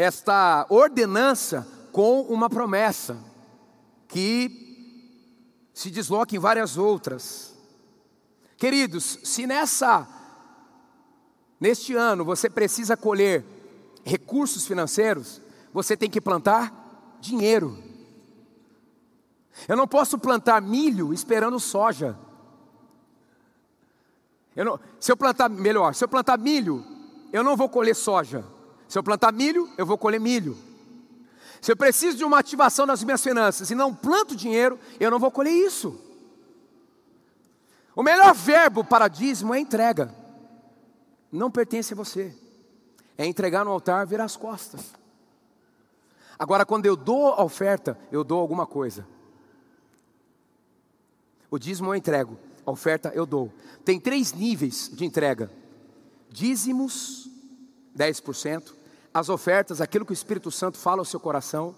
[0.00, 3.18] esta ordenança com uma promessa
[4.06, 7.54] que se desloca em várias outras.
[8.56, 10.06] Queridos, se nessa
[11.60, 13.44] Neste ano você precisa colher
[14.04, 15.40] recursos financeiros,
[15.72, 16.72] você tem que plantar
[17.20, 17.82] dinheiro.
[19.66, 22.16] Eu não posso plantar milho esperando soja.
[24.54, 26.84] Eu não, se eu plantar, melhor, se eu plantar milho,
[27.32, 28.44] eu não vou colher soja.
[28.88, 30.56] Se eu plantar milho, eu vou colher milho.
[31.60, 35.18] Se eu preciso de uma ativação nas minhas finanças e não planto dinheiro, eu não
[35.18, 36.00] vou colher isso.
[37.94, 40.14] O melhor verbo para dízimo é entrega
[41.30, 42.34] não pertence a você.
[43.16, 44.94] É entregar no altar, virar as costas.
[46.38, 49.06] Agora, quando eu dou a oferta, eu dou alguma coisa.
[51.50, 53.52] O dízimo eu entrego, a oferta eu dou.
[53.84, 55.50] Tem três níveis de entrega:
[56.30, 57.28] dízimos,
[57.96, 58.72] 10%,
[59.12, 61.74] as ofertas, aquilo que o Espírito Santo fala ao seu coração.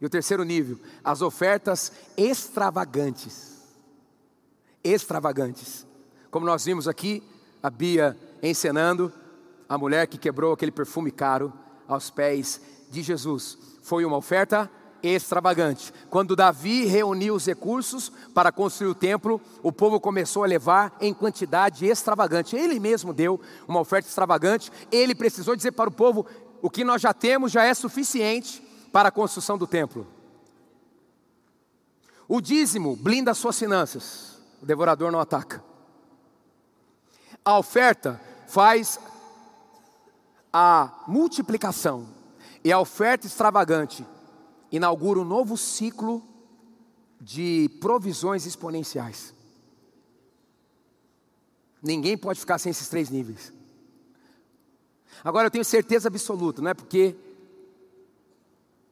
[0.00, 3.54] E o terceiro nível, as ofertas extravagantes.
[4.82, 5.86] Extravagantes.
[6.30, 7.22] Como nós vimos aqui,
[7.62, 9.12] a Bia encenando
[9.68, 11.52] a mulher que quebrou aquele perfume caro
[11.88, 12.60] aos pés
[12.90, 13.56] de Jesus.
[13.82, 14.83] Foi uma oferta extravagante.
[16.08, 21.12] Quando Davi reuniu os recursos para construir o templo, o povo começou a levar em
[21.12, 22.56] quantidade extravagante.
[22.56, 24.72] Ele mesmo deu uma oferta extravagante.
[24.90, 26.26] Ele precisou dizer para o povo:
[26.62, 30.06] o que nós já temos já é suficiente para a construção do templo.
[32.26, 34.38] O dízimo blinda as suas finanças.
[34.62, 35.62] O devorador não ataca.
[37.44, 38.98] A oferta faz
[40.50, 42.08] a multiplicação.
[42.64, 44.06] E a oferta extravagante
[44.76, 46.22] inaugura um novo ciclo
[47.20, 49.32] de provisões exponenciais.
[51.82, 53.52] Ninguém pode ficar sem esses três níveis.
[55.22, 57.14] Agora eu tenho certeza absoluta, não é porque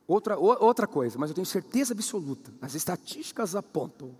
[0.06, 4.14] outra, outra coisa, mas eu tenho certeza absoluta, as estatísticas apontam.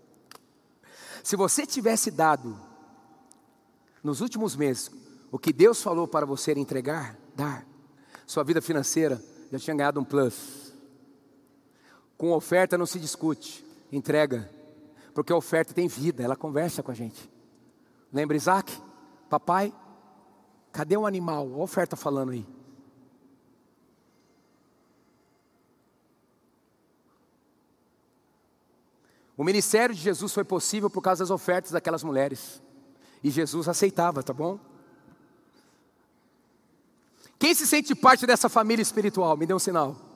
[1.23, 2.59] Se você tivesse dado
[4.03, 4.91] nos últimos meses
[5.31, 7.65] o que Deus falou para você entregar, dar,
[8.27, 10.62] sua vida financeira já tinha ganhado um plus.
[12.23, 14.49] Com oferta não se discute, entrega,
[15.13, 17.29] porque a oferta tem vida, ela conversa com a gente.
[18.13, 18.81] Lembra Isaac?
[19.29, 19.73] Papai,
[20.71, 21.53] cadê o animal?
[21.53, 22.45] A oferta falando aí.
[29.35, 32.63] O ministério de Jesus foi possível por causa das ofertas daquelas mulheres.
[33.21, 34.57] E Jesus aceitava, tá bom?
[37.37, 39.35] Quem se sente parte dessa família espiritual?
[39.35, 40.12] Me dê um sinal.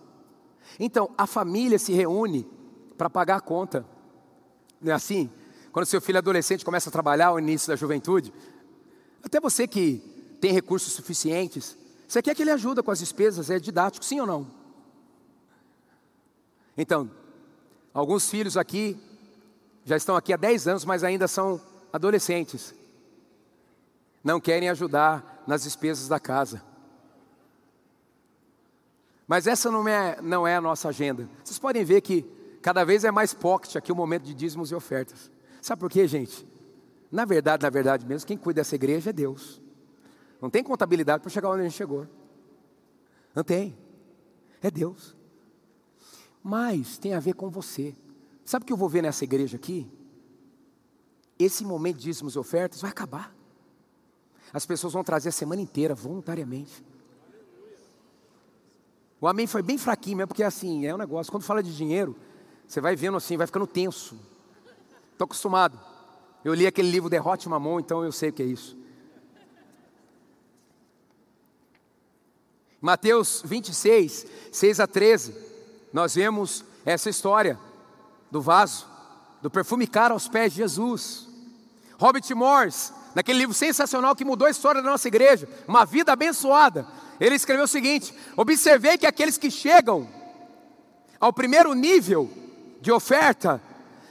[0.80, 2.48] Então, a família se reúne
[2.98, 3.86] para pagar a conta.
[4.82, 5.30] Não é assim?
[5.72, 8.34] Quando seu filho adolescente começa a trabalhar ao início da juventude,
[9.24, 9.98] até você que
[10.40, 14.28] tem recursos suficientes, você quer que ele ajude com as despesas, é didático, sim ou
[14.28, 14.48] não?
[16.78, 17.10] Então,
[17.94, 18.98] alguns filhos aqui
[19.84, 21.60] já estão aqui há 10 anos, mas ainda são
[21.92, 22.74] adolescentes.
[24.24, 26.62] Não querem ajudar nas despesas da casa.
[29.28, 31.30] Mas essa não é, não é a nossa agenda.
[31.44, 32.26] Vocês podem ver que
[32.62, 35.30] cada vez é mais pocket aqui o momento de dízimos e ofertas.
[35.62, 36.48] Sabe por quê, gente?
[37.12, 39.62] Na verdade, na verdade mesmo, quem cuida dessa igreja é Deus.
[40.42, 42.08] Não tem contabilidade para chegar onde a gente chegou.
[43.36, 43.78] Não tem.
[44.62, 45.16] É Deus.
[46.42, 47.96] Mas tem a ver com você.
[48.46, 49.92] Sabe o que eu vou ver nessa igreja aqui?
[51.38, 53.36] Esse momento de dízimos e ofertas vai acabar.
[54.54, 56.84] As pessoas vão trazer a semana inteira, voluntariamente.
[59.20, 61.32] O amém foi bem fraquinho, mesmo porque assim, é um negócio.
[61.32, 62.16] Quando fala de dinheiro,
[62.68, 64.20] você vai vendo assim, vai ficando tenso.
[65.12, 65.80] Estou acostumado.
[66.46, 68.78] Eu li aquele livro Derrote Mamon, então eu sei o que é isso.
[72.80, 75.36] Mateus 26, 6 a 13,
[75.92, 77.60] nós vemos essa história
[78.30, 78.88] do vaso,
[79.42, 81.28] do perfume caro aos pés de Jesus.
[82.00, 86.88] Robert Morse, naquele livro sensacional que mudou a história da nossa igreja, Uma Vida Abençoada,
[87.20, 90.08] ele escreveu o seguinte: Observei que aqueles que chegam
[91.20, 92.30] ao primeiro nível
[92.82, 93.62] de oferta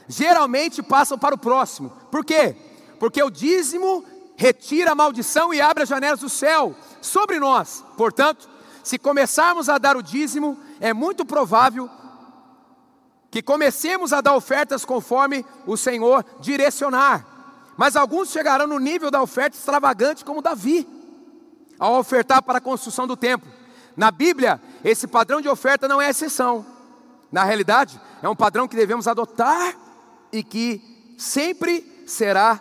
[0.07, 1.89] geralmente passam para o próximo.
[2.11, 2.55] Por quê?
[2.99, 4.03] Porque o dízimo
[4.35, 7.83] retira a maldição e abre as janelas do céu sobre nós.
[7.97, 8.49] Portanto,
[8.83, 11.89] se começarmos a dar o dízimo, é muito provável
[13.29, 17.25] que comecemos a dar ofertas conforme o Senhor direcionar.
[17.75, 20.87] Mas alguns chegarão no nível da oferta extravagante, como Davi,
[21.79, 23.51] ao ofertar para a construção do templo.
[23.95, 26.65] Na Bíblia, esse padrão de oferta não é exceção.
[27.31, 29.75] Na realidade, é um padrão que devemos adotar
[30.31, 32.59] e que sempre será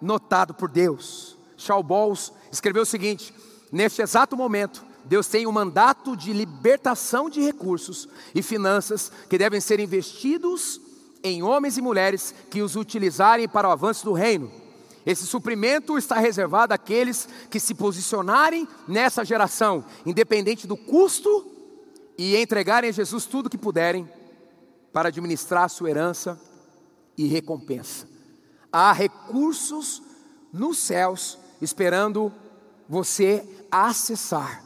[0.00, 1.36] notado por Deus.
[1.56, 3.34] Shaul Bowles escreveu o seguinte:
[3.72, 9.60] neste exato momento, Deus tem um mandato de libertação de recursos e finanças que devem
[9.60, 10.80] ser investidos
[11.22, 14.50] em homens e mulheres que os utilizarem para o avanço do reino.
[15.08, 21.46] Esse suprimento está reservado àqueles que se posicionarem nessa geração, independente do custo,
[22.18, 24.06] e entregarem a Jesus tudo o que puderem
[24.92, 26.38] para administrar sua herança
[27.16, 28.06] e recompensa.
[28.70, 30.02] Há recursos
[30.52, 32.30] nos céus esperando
[32.86, 34.62] você acessar.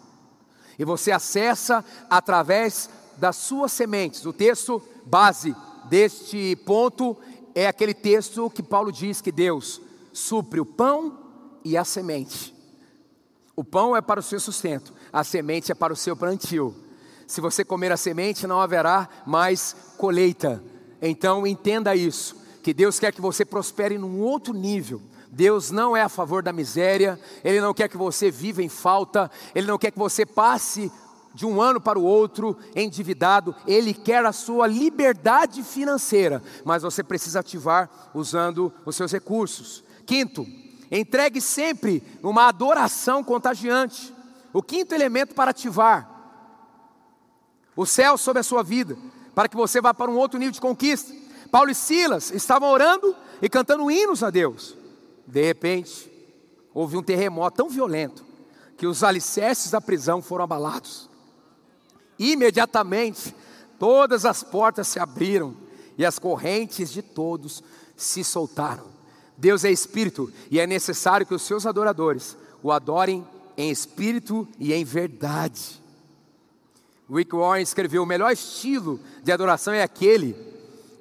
[0.76, 4.26] E você acessa através das suas sementes.
[4.26, 5.54] O texto base
[5.88, 7.16] deste ponto
[7.54, 9.80] é aquele texto que Paulo diz que Deus
[10.12, 11.18] supre o pão
[11.64, 12.54] e a semente.
[13.54, 16.74] O pão é para o seu sustento, a semente é para o seu plantio.
[17.26, 20.62] Se você comer a semente, não haverá mais colheita.
[21.00, 25.02] Então entenda isso que Deus quer que você prospere num outro nível.
[25.30, 29.30] Deus não é a favor da miséria, Ele não quer que você viva em falta,
[29.54, 30.92] Ele não quer que você passe
[31.34, 37.02] de um ano para o outro endividado, Ele quer a sua liberdade financeira, mas você
[37.02, 39.82] precisa ativar usando os seus recursos.
[40.06, 40.46] Quinto,
[40.90, 44.12] entregue sempre uma adoração contagiante.
[44.52, 46.10] O quinto elemento para ativar
[47.74, 48.96] o céu sobre a sua vida,
[49.34, 51.12] para que você vá para um outro nível de conquista.
[51.50, 54.76] Paulo e Silas estavam orando e cantando hinos a Deus.
[55.26, 56.10] De repente,
[56.74, 58.24] houve um terremoto tão violento
[58.76, 61.08] que os alicerces da prisão foram abalados.
[62.18, 63.34] Imediatamente,
[63.78, 65.56] todas as portas se abriram
[65.96, 67.62] e as correntes de todos
[67.96, 68.91] se soltaram.
[69.42, 73.26] Deus é espírito e é necessário que os seus adoradores o adorem
[73.56, 75.82] em espírito e em verdade.
[77.12, 80.36] Rick Warren escreveu: o melhor estilo de adoração é aquele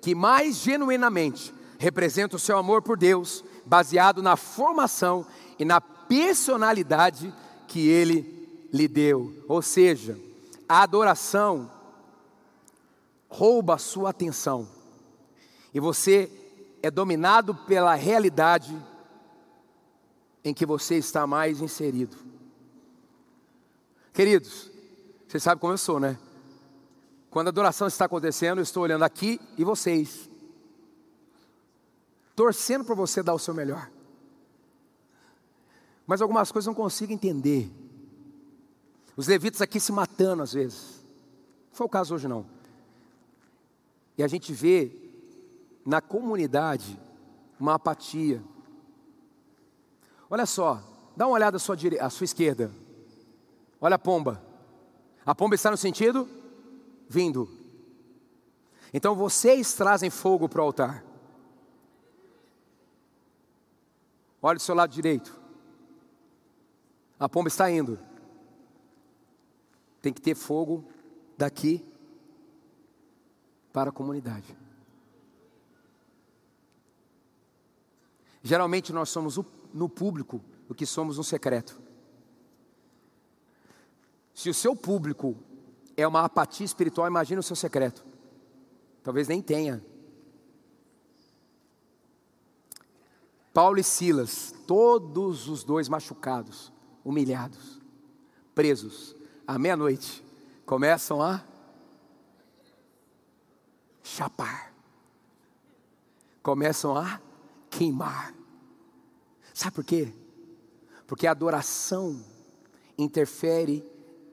[0.01, 5.23] que mais genuinamente representa o seu amor por Deus, baseado na formação
[5.59, 7.31] e na personalidade
[7.67, 9.31] que ele lhe deu.
[9.47, 10.19] Ou seja,
[10.67, 11.69] a adoração
[13.29, 14.67] rouba a sua atenção
[15.71, 16.40] e você
[16.81, 18.75] é dominado pela realidade
[20.43, 22.17] em que você está mais inserido.
[24.13, 24.71] Queridos,
[25.27, 26.17] você sabe como eu sou, né?
[27.29, 30.29] Quando a adoração está acontecendo, eu estou olhando aqui e vocês,
[32.35, 33.89] torcendo para você dar o seu melhor.
[36.05, 37.71] Mas algumas coisas eu não consigo entender.
[39.15, 41.05] Os levitas aqui se matando às vezes.
[41.69, 42.45] Não foi o caso hoje não.
[44.17, 44.91] E a gente vê
[45.85, 46.99] na comunidade
[47.59, 48.43] uma apatia.
[50.29, 50.81] Olha só,
[51.15, 51.99] dá uma olhada à sua, dire...
[51.99, 52.71] à sua esquerda.
[53.79, 54.43] Olha a pomba.
[55.25, 56.27] A pomba está no sentido
[57.07, 57.49] vindo.
[58.93, 61.03] Então vocês trazem fogo para o altar.
[64.41, 65.39] Olha do seu lado direito.
[67.19, 67.99] A pomba está indo.
[70.01, 70.83] Tem que ter fogo
[71.37, 71.85] daqui
[73.71, 74.57] para a comunidade.
[78.43, 79.39] Geralmente nós somos
[79.73, 81.79] no público o que somos no secreto.
[84.33, 85.37] Se o seu público
[85.95, 88.03] é uma apatia espiritual, imagine o seu secreto.
[89.03, 89.83] Talvez nem tenha.
[93.53, 96.71] Paulo e Silas, todos os dois machucados,
[97.03, 97.81] humilhados,
[98.55, 99.15] presos,
[99.45, 100.23] à meia-noite,
[100.65, 101.43] começam a
[104.01, 104.73] chapar,
[106.41, 107.19] começam a
[107.71, 108.35] queimar.
[109.53, 110.13] Sabe por quê?
[111.07, 112.23] Porque a adoração
[112.97, 113.83] interfere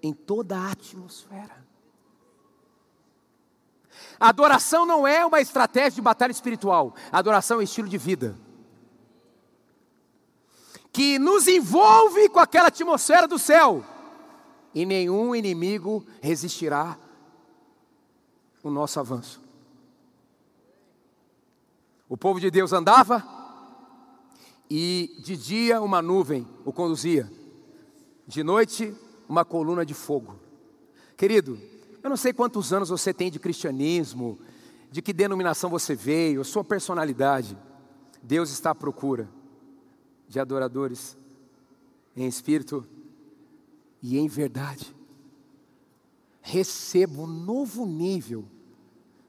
[0.02, 1.66] em toda a atmosfera.
[4.20, 7.96] A adoração não é uma estratégia de batalha espiritual, a adoração é um estilo de
[7.96, 8.36] vida.
[10.92, 13.84] Que nos envolve com aquela atmosfera do céu,
[14.74, 16.98] e nenhum inimigo resistirá
[18.62, 19.47] o nosso avanço.
[22.08, 23.22] O povo de Deus andava,
[24.70, 27.30] e de dia uma nuvem o conduzia,
[28.26, 28.94] de noite
[29.28, 30.36] uma coluna de fogo.
[31.16, 31.58] Querido,
[32.02, 34.38] eu não sei quantos anos você tem de cristianismo,
[34.90, 37.56] de que denominação você veio, sua personalidade.
[38.22, 39.28] Deus está à procura
[40.28, 41.16] de adoradores
[42.16, 42.86] em espírito
[44.02, 44.94] e em verdade.
[46.40, 48.44] Receba um novo nível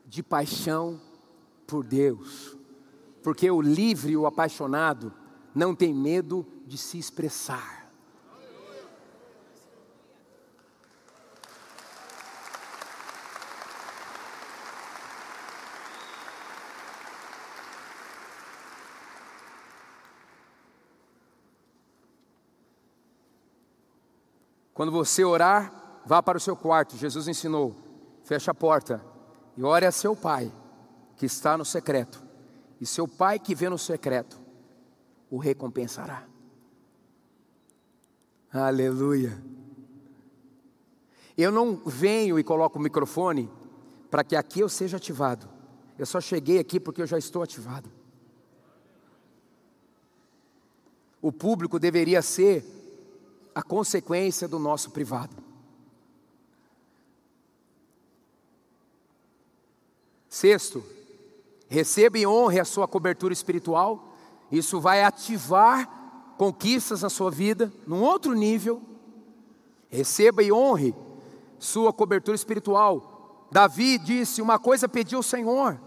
[0.06, 1.00] de paixão
[1.68, 2.58] por Deus,
[3.24, 5.14] porque o livre o apaixonado
[5.54, 7.80] não tem medo de se expressar.
[24.80, 26.96] Quando você orar, vá para o seu quarto.
[26.96, 27.76] Jesus ensinou:
[28.24, 29.04] feche a porta
[29.58, 30.50] e ore a seu pai,
[31.18, 32.29] que está no secreto.
[32.80, 34.40] E seu pai que vê no secreto
[35.30, 36.26] o recompensará.
[38.52, 39.42] Aleluia.
[41.38, 43.50] Eu não venho e coloco o microfone
[44.10, 45.48] para que aqui eu seja ativado.
[45.98, 47.90] Eu só cheguei aqui porque eu já estou ativado.
[51.22, 52.66] O público deveria ser
[53.54, 55.36] a consequência do nosso privado.
[60.30, 60.84] Sexto,
[61.70, 64.12] receba e honre a sua cobertura espiritual,
[64.52, 65.88] isso vai ativar
[66.36, 68.82] conquistas na sua vida, num outro nível.
[69.88, 70.96] Receba e honre
[71.60, 73.48] sua cobertura espiritual.
[73.52, 75.80] Davi disse: Uma coisa pediu ao Senhor,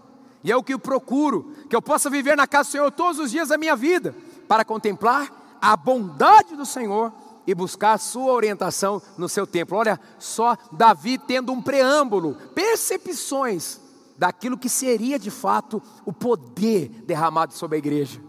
[0.43, 3.19] e é o que eu procuro, que eu possa viver na casa do Senhor todos
[3.19, 4.15] os dias da minha vida,
[4.47, 7.11] para contemplar a bondade do Senhor
[7.45, 9.77] e buscar a sua orientação no seu templo.
[9.77, 13.82] Olha só, Davi tendo um preâmbulo, percepções
[14.17, 18.21] daquilo que seria de fato o poder derramado sobre a igreja.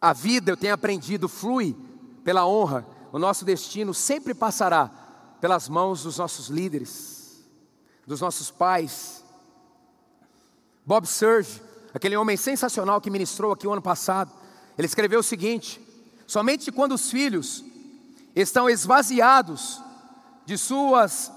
[0.00, 1.76] A vida, eu tenho aprendido, flui
[2.24, 2.86] pela honra.
[3.12, 4.90] O nosso destino sempre passará
[5.40, 7.44] pelas mãos dos nossos líderes,
[8.06, 9.24] dos nossos pais.
[10.86, 11.60] Bob Surge,
[11.92, 14.30] aquele homem sensacional que ministrou aqui o ano passado,
[14.78, 15.80] ele escreveu o seguinte:
[16.26, 17.64] Somente quando os filhos
[18.34, 19.82] estão esvaziados
[20.46, 21.30] de suas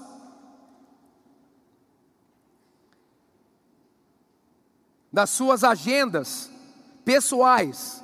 [5.14, 6.50] das suas agendas
[7.04, 8.02] pessoais,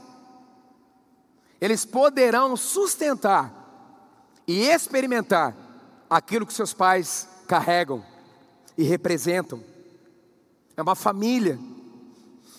[1.60, 3.52] eles poderão sustentar
[4.46, 5.56] e experimentar
[6.08, 8.04] aquilo que seus pais carregam
[8.78, 9.60] e representam.
[10.76, 11.58] É uma família.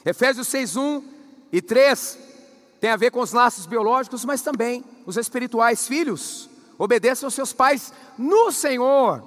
[0.03, 1.03] Efésios 6, 1
[1.53, 2.19] e 3
[2.81, 5.87] tem a ver com os laços biológicos, mas também os espirituais.
[5.87, 9.23] Filhos, obedeçam aos seus pais no Senhor,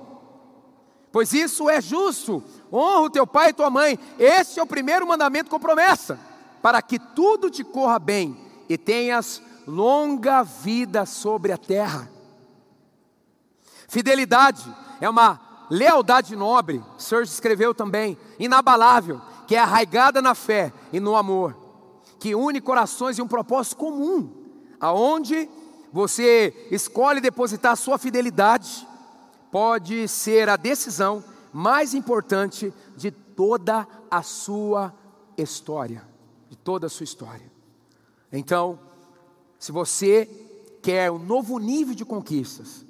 [1.11, 2.45] pois isso é justo.
[2.75, 3.99] Honra o teu pai e tua mãe.
[4.19, 6.19] Este é o primeiro mandamento com promessa,
[6.61, 8.37] para que tudo te corra bem
[8.69, 12.11] e tenhas longa vida sobre a terra.
[13.87, 14.65] Fidelidade
[15.01, 20.99] é uma lealdade nobre, o Senhor escreveu também, inabalável, que é arraigada na fé e
[20.99, 21.65] no amor
[22.25, 24.33] que une corações em um propósito comum,
[24.81, 25.47] aonde
[25.93, 28.89] você escolhe depositar sua fidelidade,
[29.51, 31.23] pode ser a decisão
[31.55, 34.93] mais importante de toda a sua
[35.39, 36.07] história,
[36.51, 37.51] de toda a sua história.
[38.31, 38.79] Então,
[39.59, 40.27] se você
[40.83, 42.85] quer um novo nível de conquistas,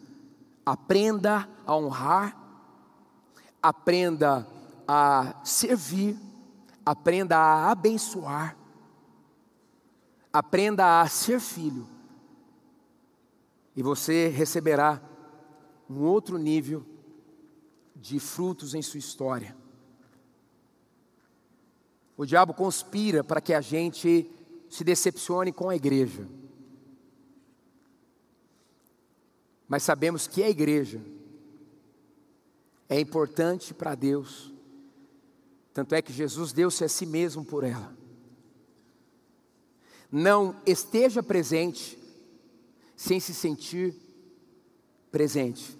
[0.67, 2.37] aprenda a honrar,
[3.62, 4.47] aprenda
[4.89, 6.19] a servir,
[6.85, 8.57] aprenda a abençoar,
[10.35, 11.87] Aprenda a ser filho,
[13.77, 15.01] e você receberá
[15.89, 16.85] um outro nível
[17.95, 19.57] de frutos em sua história.
[22.16, 24.30] O diabo conspira para que a gente
[24.68, 26.28] se decepcione com a igreja.
[29.68, 31.01] Mas sabemos que a igreja
[32.88, 34.53] é importante para Deus.
[35.72, 38.05] Tanto é que Jesus deu-se a si mesmo por ela
[40.16, 41.99] não esteja presente
[42.95, 43.92] sem se sentir
[45.11, 45.76] presente.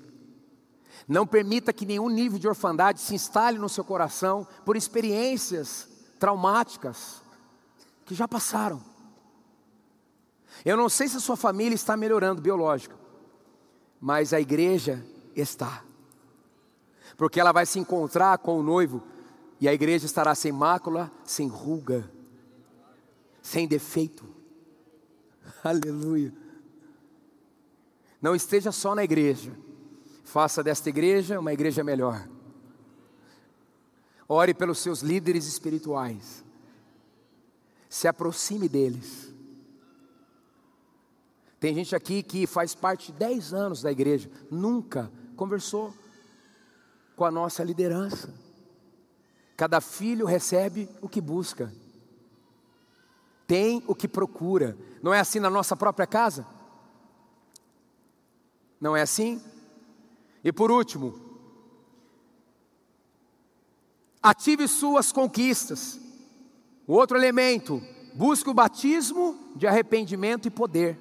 [1.07, 5.88] Não permita que nenhum nível de orfandade se instale no seu coração por experiências
[6.18, 7.22] traumáticas
[8.05, 8.82] que já passaram.
[10.64, 12.97] Eu não sei se a sua família está melhorando biológica,
[14.01, 15.82] mas a igreja está.
[17.16, 19.03] Porque ela vai se encontrar com o noivo
[19.61, 22.11] e a igreja estará sem mácula, sem ruga,
[23.42, 24.26] sem defeito.
[25.62, 26.32] Aleluia.
[28.20, 29.53] Não esteja só na igreja,
[30.35, 32.28] faça desta igreja uma igreja melhor.
[34.28, 36.45] Ore pelos seus líderes espirituais,
[37.89, 39.32] se aproxime deles.
[41.61, 45.95] Tem gente aqui que faz parte de 10 anos da igreja, nunca conversou
[47.14, 48.35] com a nossa liderança.
[49.57, 51.72] Cada filho recebe o que busca
[53.47, 54.76] tem o que procura.
[55.03, 56.47] Não é assim na nossa própria casa?
[58.80, 59.39] Não é assim?
[60.45, 61.18] E por último,
[64.22, 65.99] ative suas conquistas.
[66.86, 67.82] O outro elemento,
[68.14, 71.01] busque o batismo de arrependimento e poder.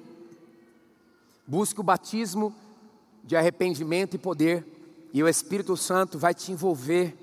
[1.46, 2.54] Busque o batismo
[3.22, 4.66] de arrependimento e poder,
[5.12, 7.16] e o Espírito Santo vai te envolver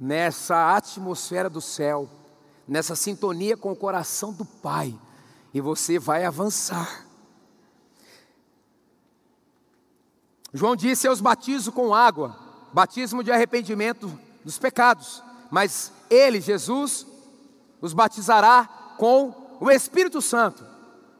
[0.00, 2.10] nessa atmosfera do céu
[2.66, 4.98] nessa sintonia com o coração do Pai,
[5.54, 7.05] e você vai avançar.
[10.56, 12.34] João disse: Eu os batizo com água,
[12.72, 14.10] batismo de arrependimento
[14.42, 17.06] dos pecados, mas Ele, Jesus,
[17.80, 20.64] os batizará com o Espírito Santo,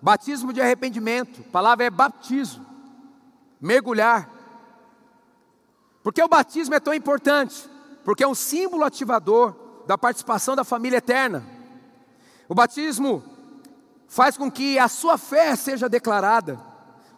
[0.00, 2.64] batismo de arrependimento, a palavra é batismo,
[3.60, 4.30] mergulhar.
[6.02, 7.68] Porque o batismo é tão importante?
[8.04, 9.54] Porque é um símbolo ativador
[9.86, 11.44] da participação da família eterna.
[12.48, 13.22] O batismo
[14.08, 16.58] faz com que a sua fé seja declarada,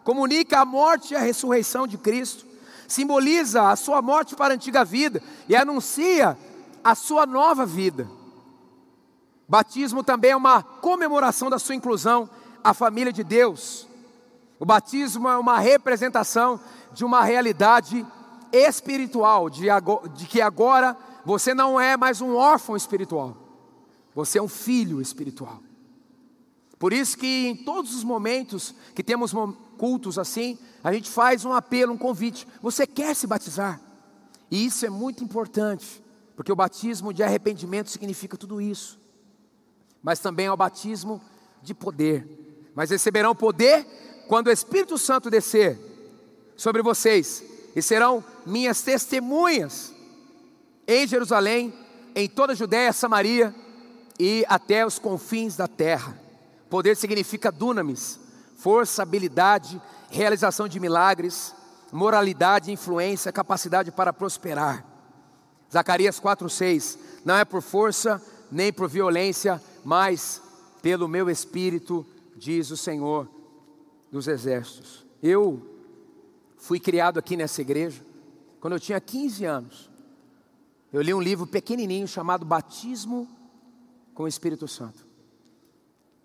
[0.09, 2.43] comunica a morte e a ressurreição de Cristo,
[2.87, 6.35] simboliza a sua morte para a antiga vida e anuncia
[6.83, 8.09] a sua nova vida.
[9.47, 12.27] Batismo também é uma comemoração da sua inclusão
[12.63, 13.87] à família de Deus.
[14.59, 16.59] O batismo é uma representação
[16.91, 18.03] de uma realidade
[18.51, 19.67] espiritual, de,
[20.15, 23.37] de que agora você não é mais um órfão espiritual,
[24.15, 25.59] você é um filho espiritual.
[26.79, 29.33] Por isso que em todos os momentos que temos
[29.79, 32.45] cultos assim, a gente faz um apelo, um convite.
[32.61, 33.79] Você quer se batizar?
[34.51, 36.03] E isso é muito importante,
[36.35, 38.99] porque o batismo de arrependimento significa tudo isso.
[40.03, 41.21] Mas também é o batismo
[41.63, 42.27] de poder.
[42.75, 43.85] Mas receberão poder
[44.27, 45.79] quando o Espírito Santo descer
[46.57, 47.41] sobre vocês
[47.73, 49.93] e serão minhas testemunhas
[50.85, 51.73] em Jerusalém,
[52.13, 53.55] em toda a Judéia, Samaria
[54.19, 56.19] e até os confins da terra.
[56.69, 58.19] Poder significa dunamis,
[58.59, 61.55] força, habilidade, realização de milagres,
[61.91, 64.85] moralidade, influência, capacidade para prosperar.
[65.71, 70.41] Zacarias 4:6 Não é por força nem por violência, mas
[70.81, 72.05] pelo meu espírito,
[72.35, 73.29] diz o Senhor
[74.11, 75.05] dos exércitos.
[75.21, 75.65] Eu
[76.57, 78.01] fui criado aqui nessa igreja.
[78.59, 79.89] Quando eu tinha 15 anos,
[80.91, 83.27] eu li um livro pequenininho chamado Batismo
[84.13, 85.07] com o Espírito Santo.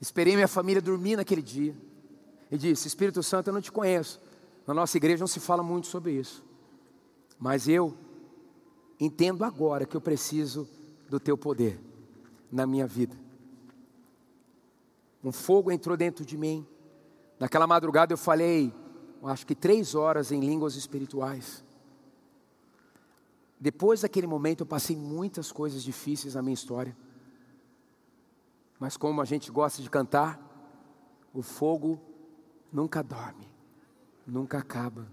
[0.00, 1.76] Esperei minha família dormir naquele dia
[2.54, 4.20] e disse: Espírito Santo, eu não te conheço.
[4.64, 6.42] Na nossa igreja não se fala muito sobre isso,
[7.38, 7.94] mas eu
[8.98, 10.66] entendo agora que eu preciso
[11.10, 11.78] do teu poder
[12.50, 13.14] na minha vida.
[15.22, 16.66] Um fogo entrou dentro de mim.
[17.38, 18.72] Naquela madrugada eu falei,
[19.24, 21.64] acho que três horas em línguas espirituais.
[23.58, 26.96] Depois daquele momento eu passei muitas coisas difíceis na minha história.
[28.78, 30.40] Mas como a gente gosta de cantar,
[31.32, 32.00] o fogo
[32.74, 33.48] nunca dorme,
[34.26, 35.06] nunca acaba.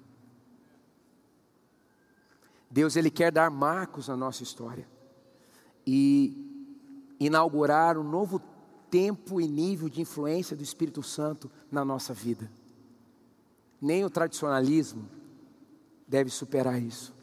[2.69, 4.87] Deus ele quer dar marcos na nossa história
[5.85, 6.35] e
[7.19, 8.41] inaugurar um novo
[8.89, 12.51] tempo e nível de influência do Espírito Santo na nossa vida.
[13.79, 15.07] Nem o tradicionalismo
[16.07, 17.13] deve superar isso.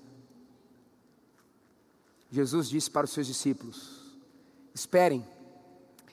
[2.31, 4.17] Jesus disse para os seus discípulos:
[4.75, 5.27] Esperem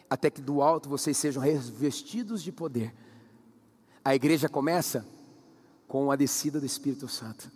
[0.10, 2.94] até que do alto vocês sejam revestidos de poder.
[4.06, 5.04] A igreja começa
[5.88, 7.52] com a descida do Espírito Santo.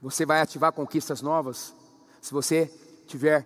[0.00, 1.74] Você vai ativar conquistas novas
[2.22, 2.72] se você
[3.04, 3.44] tiver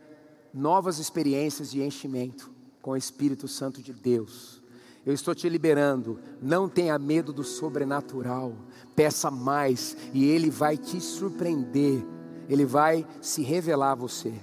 [0.53, 2.51] novas experiências de enchimento
[2.83, 4.61] com o Espírito Santo de Deus.
[5.07, 6.21] Eu estou te liberando.
[6.43, 8.55] Não tenha medo do sobrenatural.
[8.95, 12.05] Peça mais e Ele vai te surpreender.
[12.51, 14.35] Ele vai se revelar a você.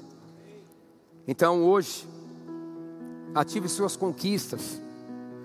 [1.27, 2.07] Então hoje,
[3.35, 4.81] ative suas conquistas,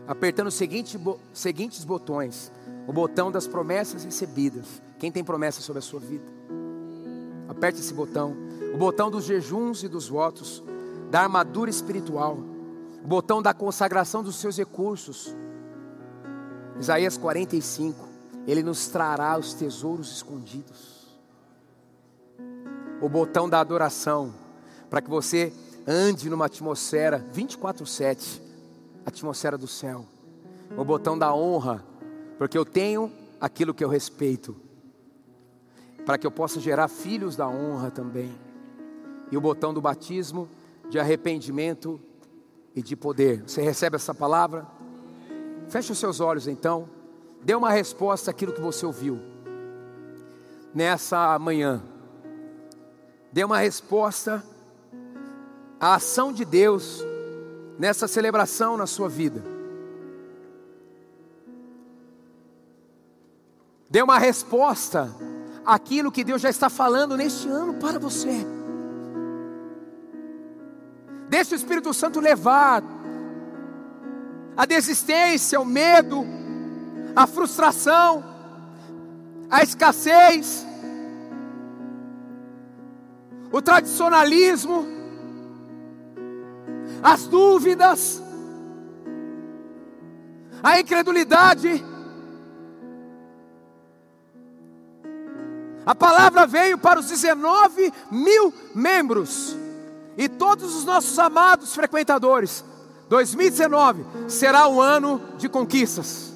[0.07, 0.99] apertando os seguinte,
[1.33, 2.53] seguintes botões:
[2.87, 4.83] o botão das promessas recebidas.
[4.99, 6.25] Quem tem promessa sobre a sua vida?
[7.49, 8.47] Aperte esse botão
[8.77, 10.63] o botão dos jejuns e dos votos,
[11.11, 12.37] da armadura espiritual,
[13.03, 15.35] o botão da consagração dos seus recursos.
[16.79, 18.07] Isaías 45,
[18.47, 21.07] ele nos trará os tesouros escondidos.
[23.01, 24.35] O botão da adoração,
[24.91, 25.51] para que você
[25.87, 28.43] ande numa atmosfera 24/7,
[29.07, 30.05] atmosfera do céu.
[30.77, 31.85] O botão da honra,
[32.37, 34.57] porque eu tenho aquilo que eu respeito,
[36.05, 38.35] para que eu possa gerar filhos da honra também
[39.31, 40.49] e o botão do batismo
[40.89, 42.01] de arrependimento
[42.75, 43.43] e de poder.
[43.47, 44.67] Você recebe essa palavra?
[45.69, 46.89] Feche os seus olhos então.
[47.43, 49.21] Dê uma resposta àquilo que você ouviu
[50.75, 51.83] nessa manhã.
[53.33, 54.45] Dê uma resposta
[55.81, 57.05] à ação de Deus
[57.79, 59.43] nessa celebração na sua vida.
[63.89, 65.15] Dê uma resposta
[65.65, 68.47] àquilo que Deus já está falando neste ano para você.
[71.29, 72.83] Deixa o Espírito Santo levar
[74.57, 76.25] a desistência, o medo,
[77.15, 78.25] a frustração,
[79.51, 80.67] a escassez,
[83.53, 84.96] o tradicionalismo,
[87.03, 88.23] as dúvidas,
[90.63, 91.85] a incredulidade.
[95.85, 99.57] A palavra veio para os 19 mil membros
[100.17, 102.65] e todos os nossos amados frequentadores,
[103.09, 106.33] 2019 será um ano de conquistas.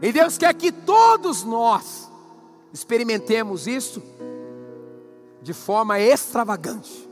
[0.00, 2.08] E Deus quer que todos nós
[2.72, 4.02] experimentemos isso
[5.42, 7.07] de forma extravagante.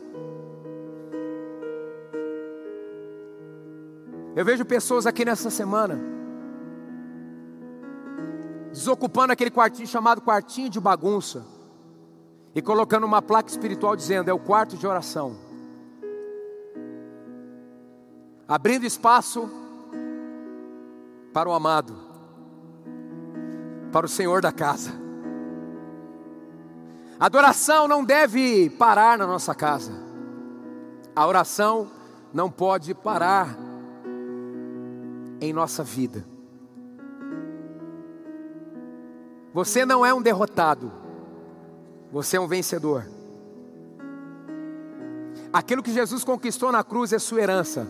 [4.36, 5.98] Eu vejo pessoas aqui nessa semana
[8.70, 11.42] desocupando aquele quartinho chamado quartinho de bagunça
[12.54, 15.38] e colocando uma placa espiritual dizendo: é o quarto de oração.
[18.46, 19.48] Abrindo espaço
[21.32, 21.96] para o amado,
[23.90, 24.92] para o Senhor da casa.
[27.18, 29.92] A adoração não deve parar na nossa casa.
[31.14, 31.90] A oração
[32.34, 33.65] não pode parar
[35.40, 36.24] em nossa vida.
[39.52, 40.92] Você não é um derrotado.
[42.12, 43.06] Você é um vencedor.
[45.52, 47.86] Aquilo que Jesus conquistou na cruz é sua herança.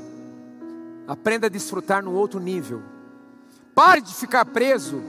[1.09, 2.83] Aprenda a desfrutar num outro nível.
[3.75, 5.03] Pare de ficar preso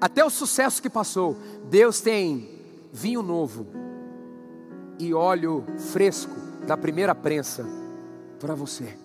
[0.00, 1.36] até o sucesso que passou.
[1.68, 2.60] Deus tem
[2.92, 3.66] vinho novo
[4.98, 6.34] e óleo fresco
[6.66, 7.64] da primeira prensa
[8.40, 9.03] para você.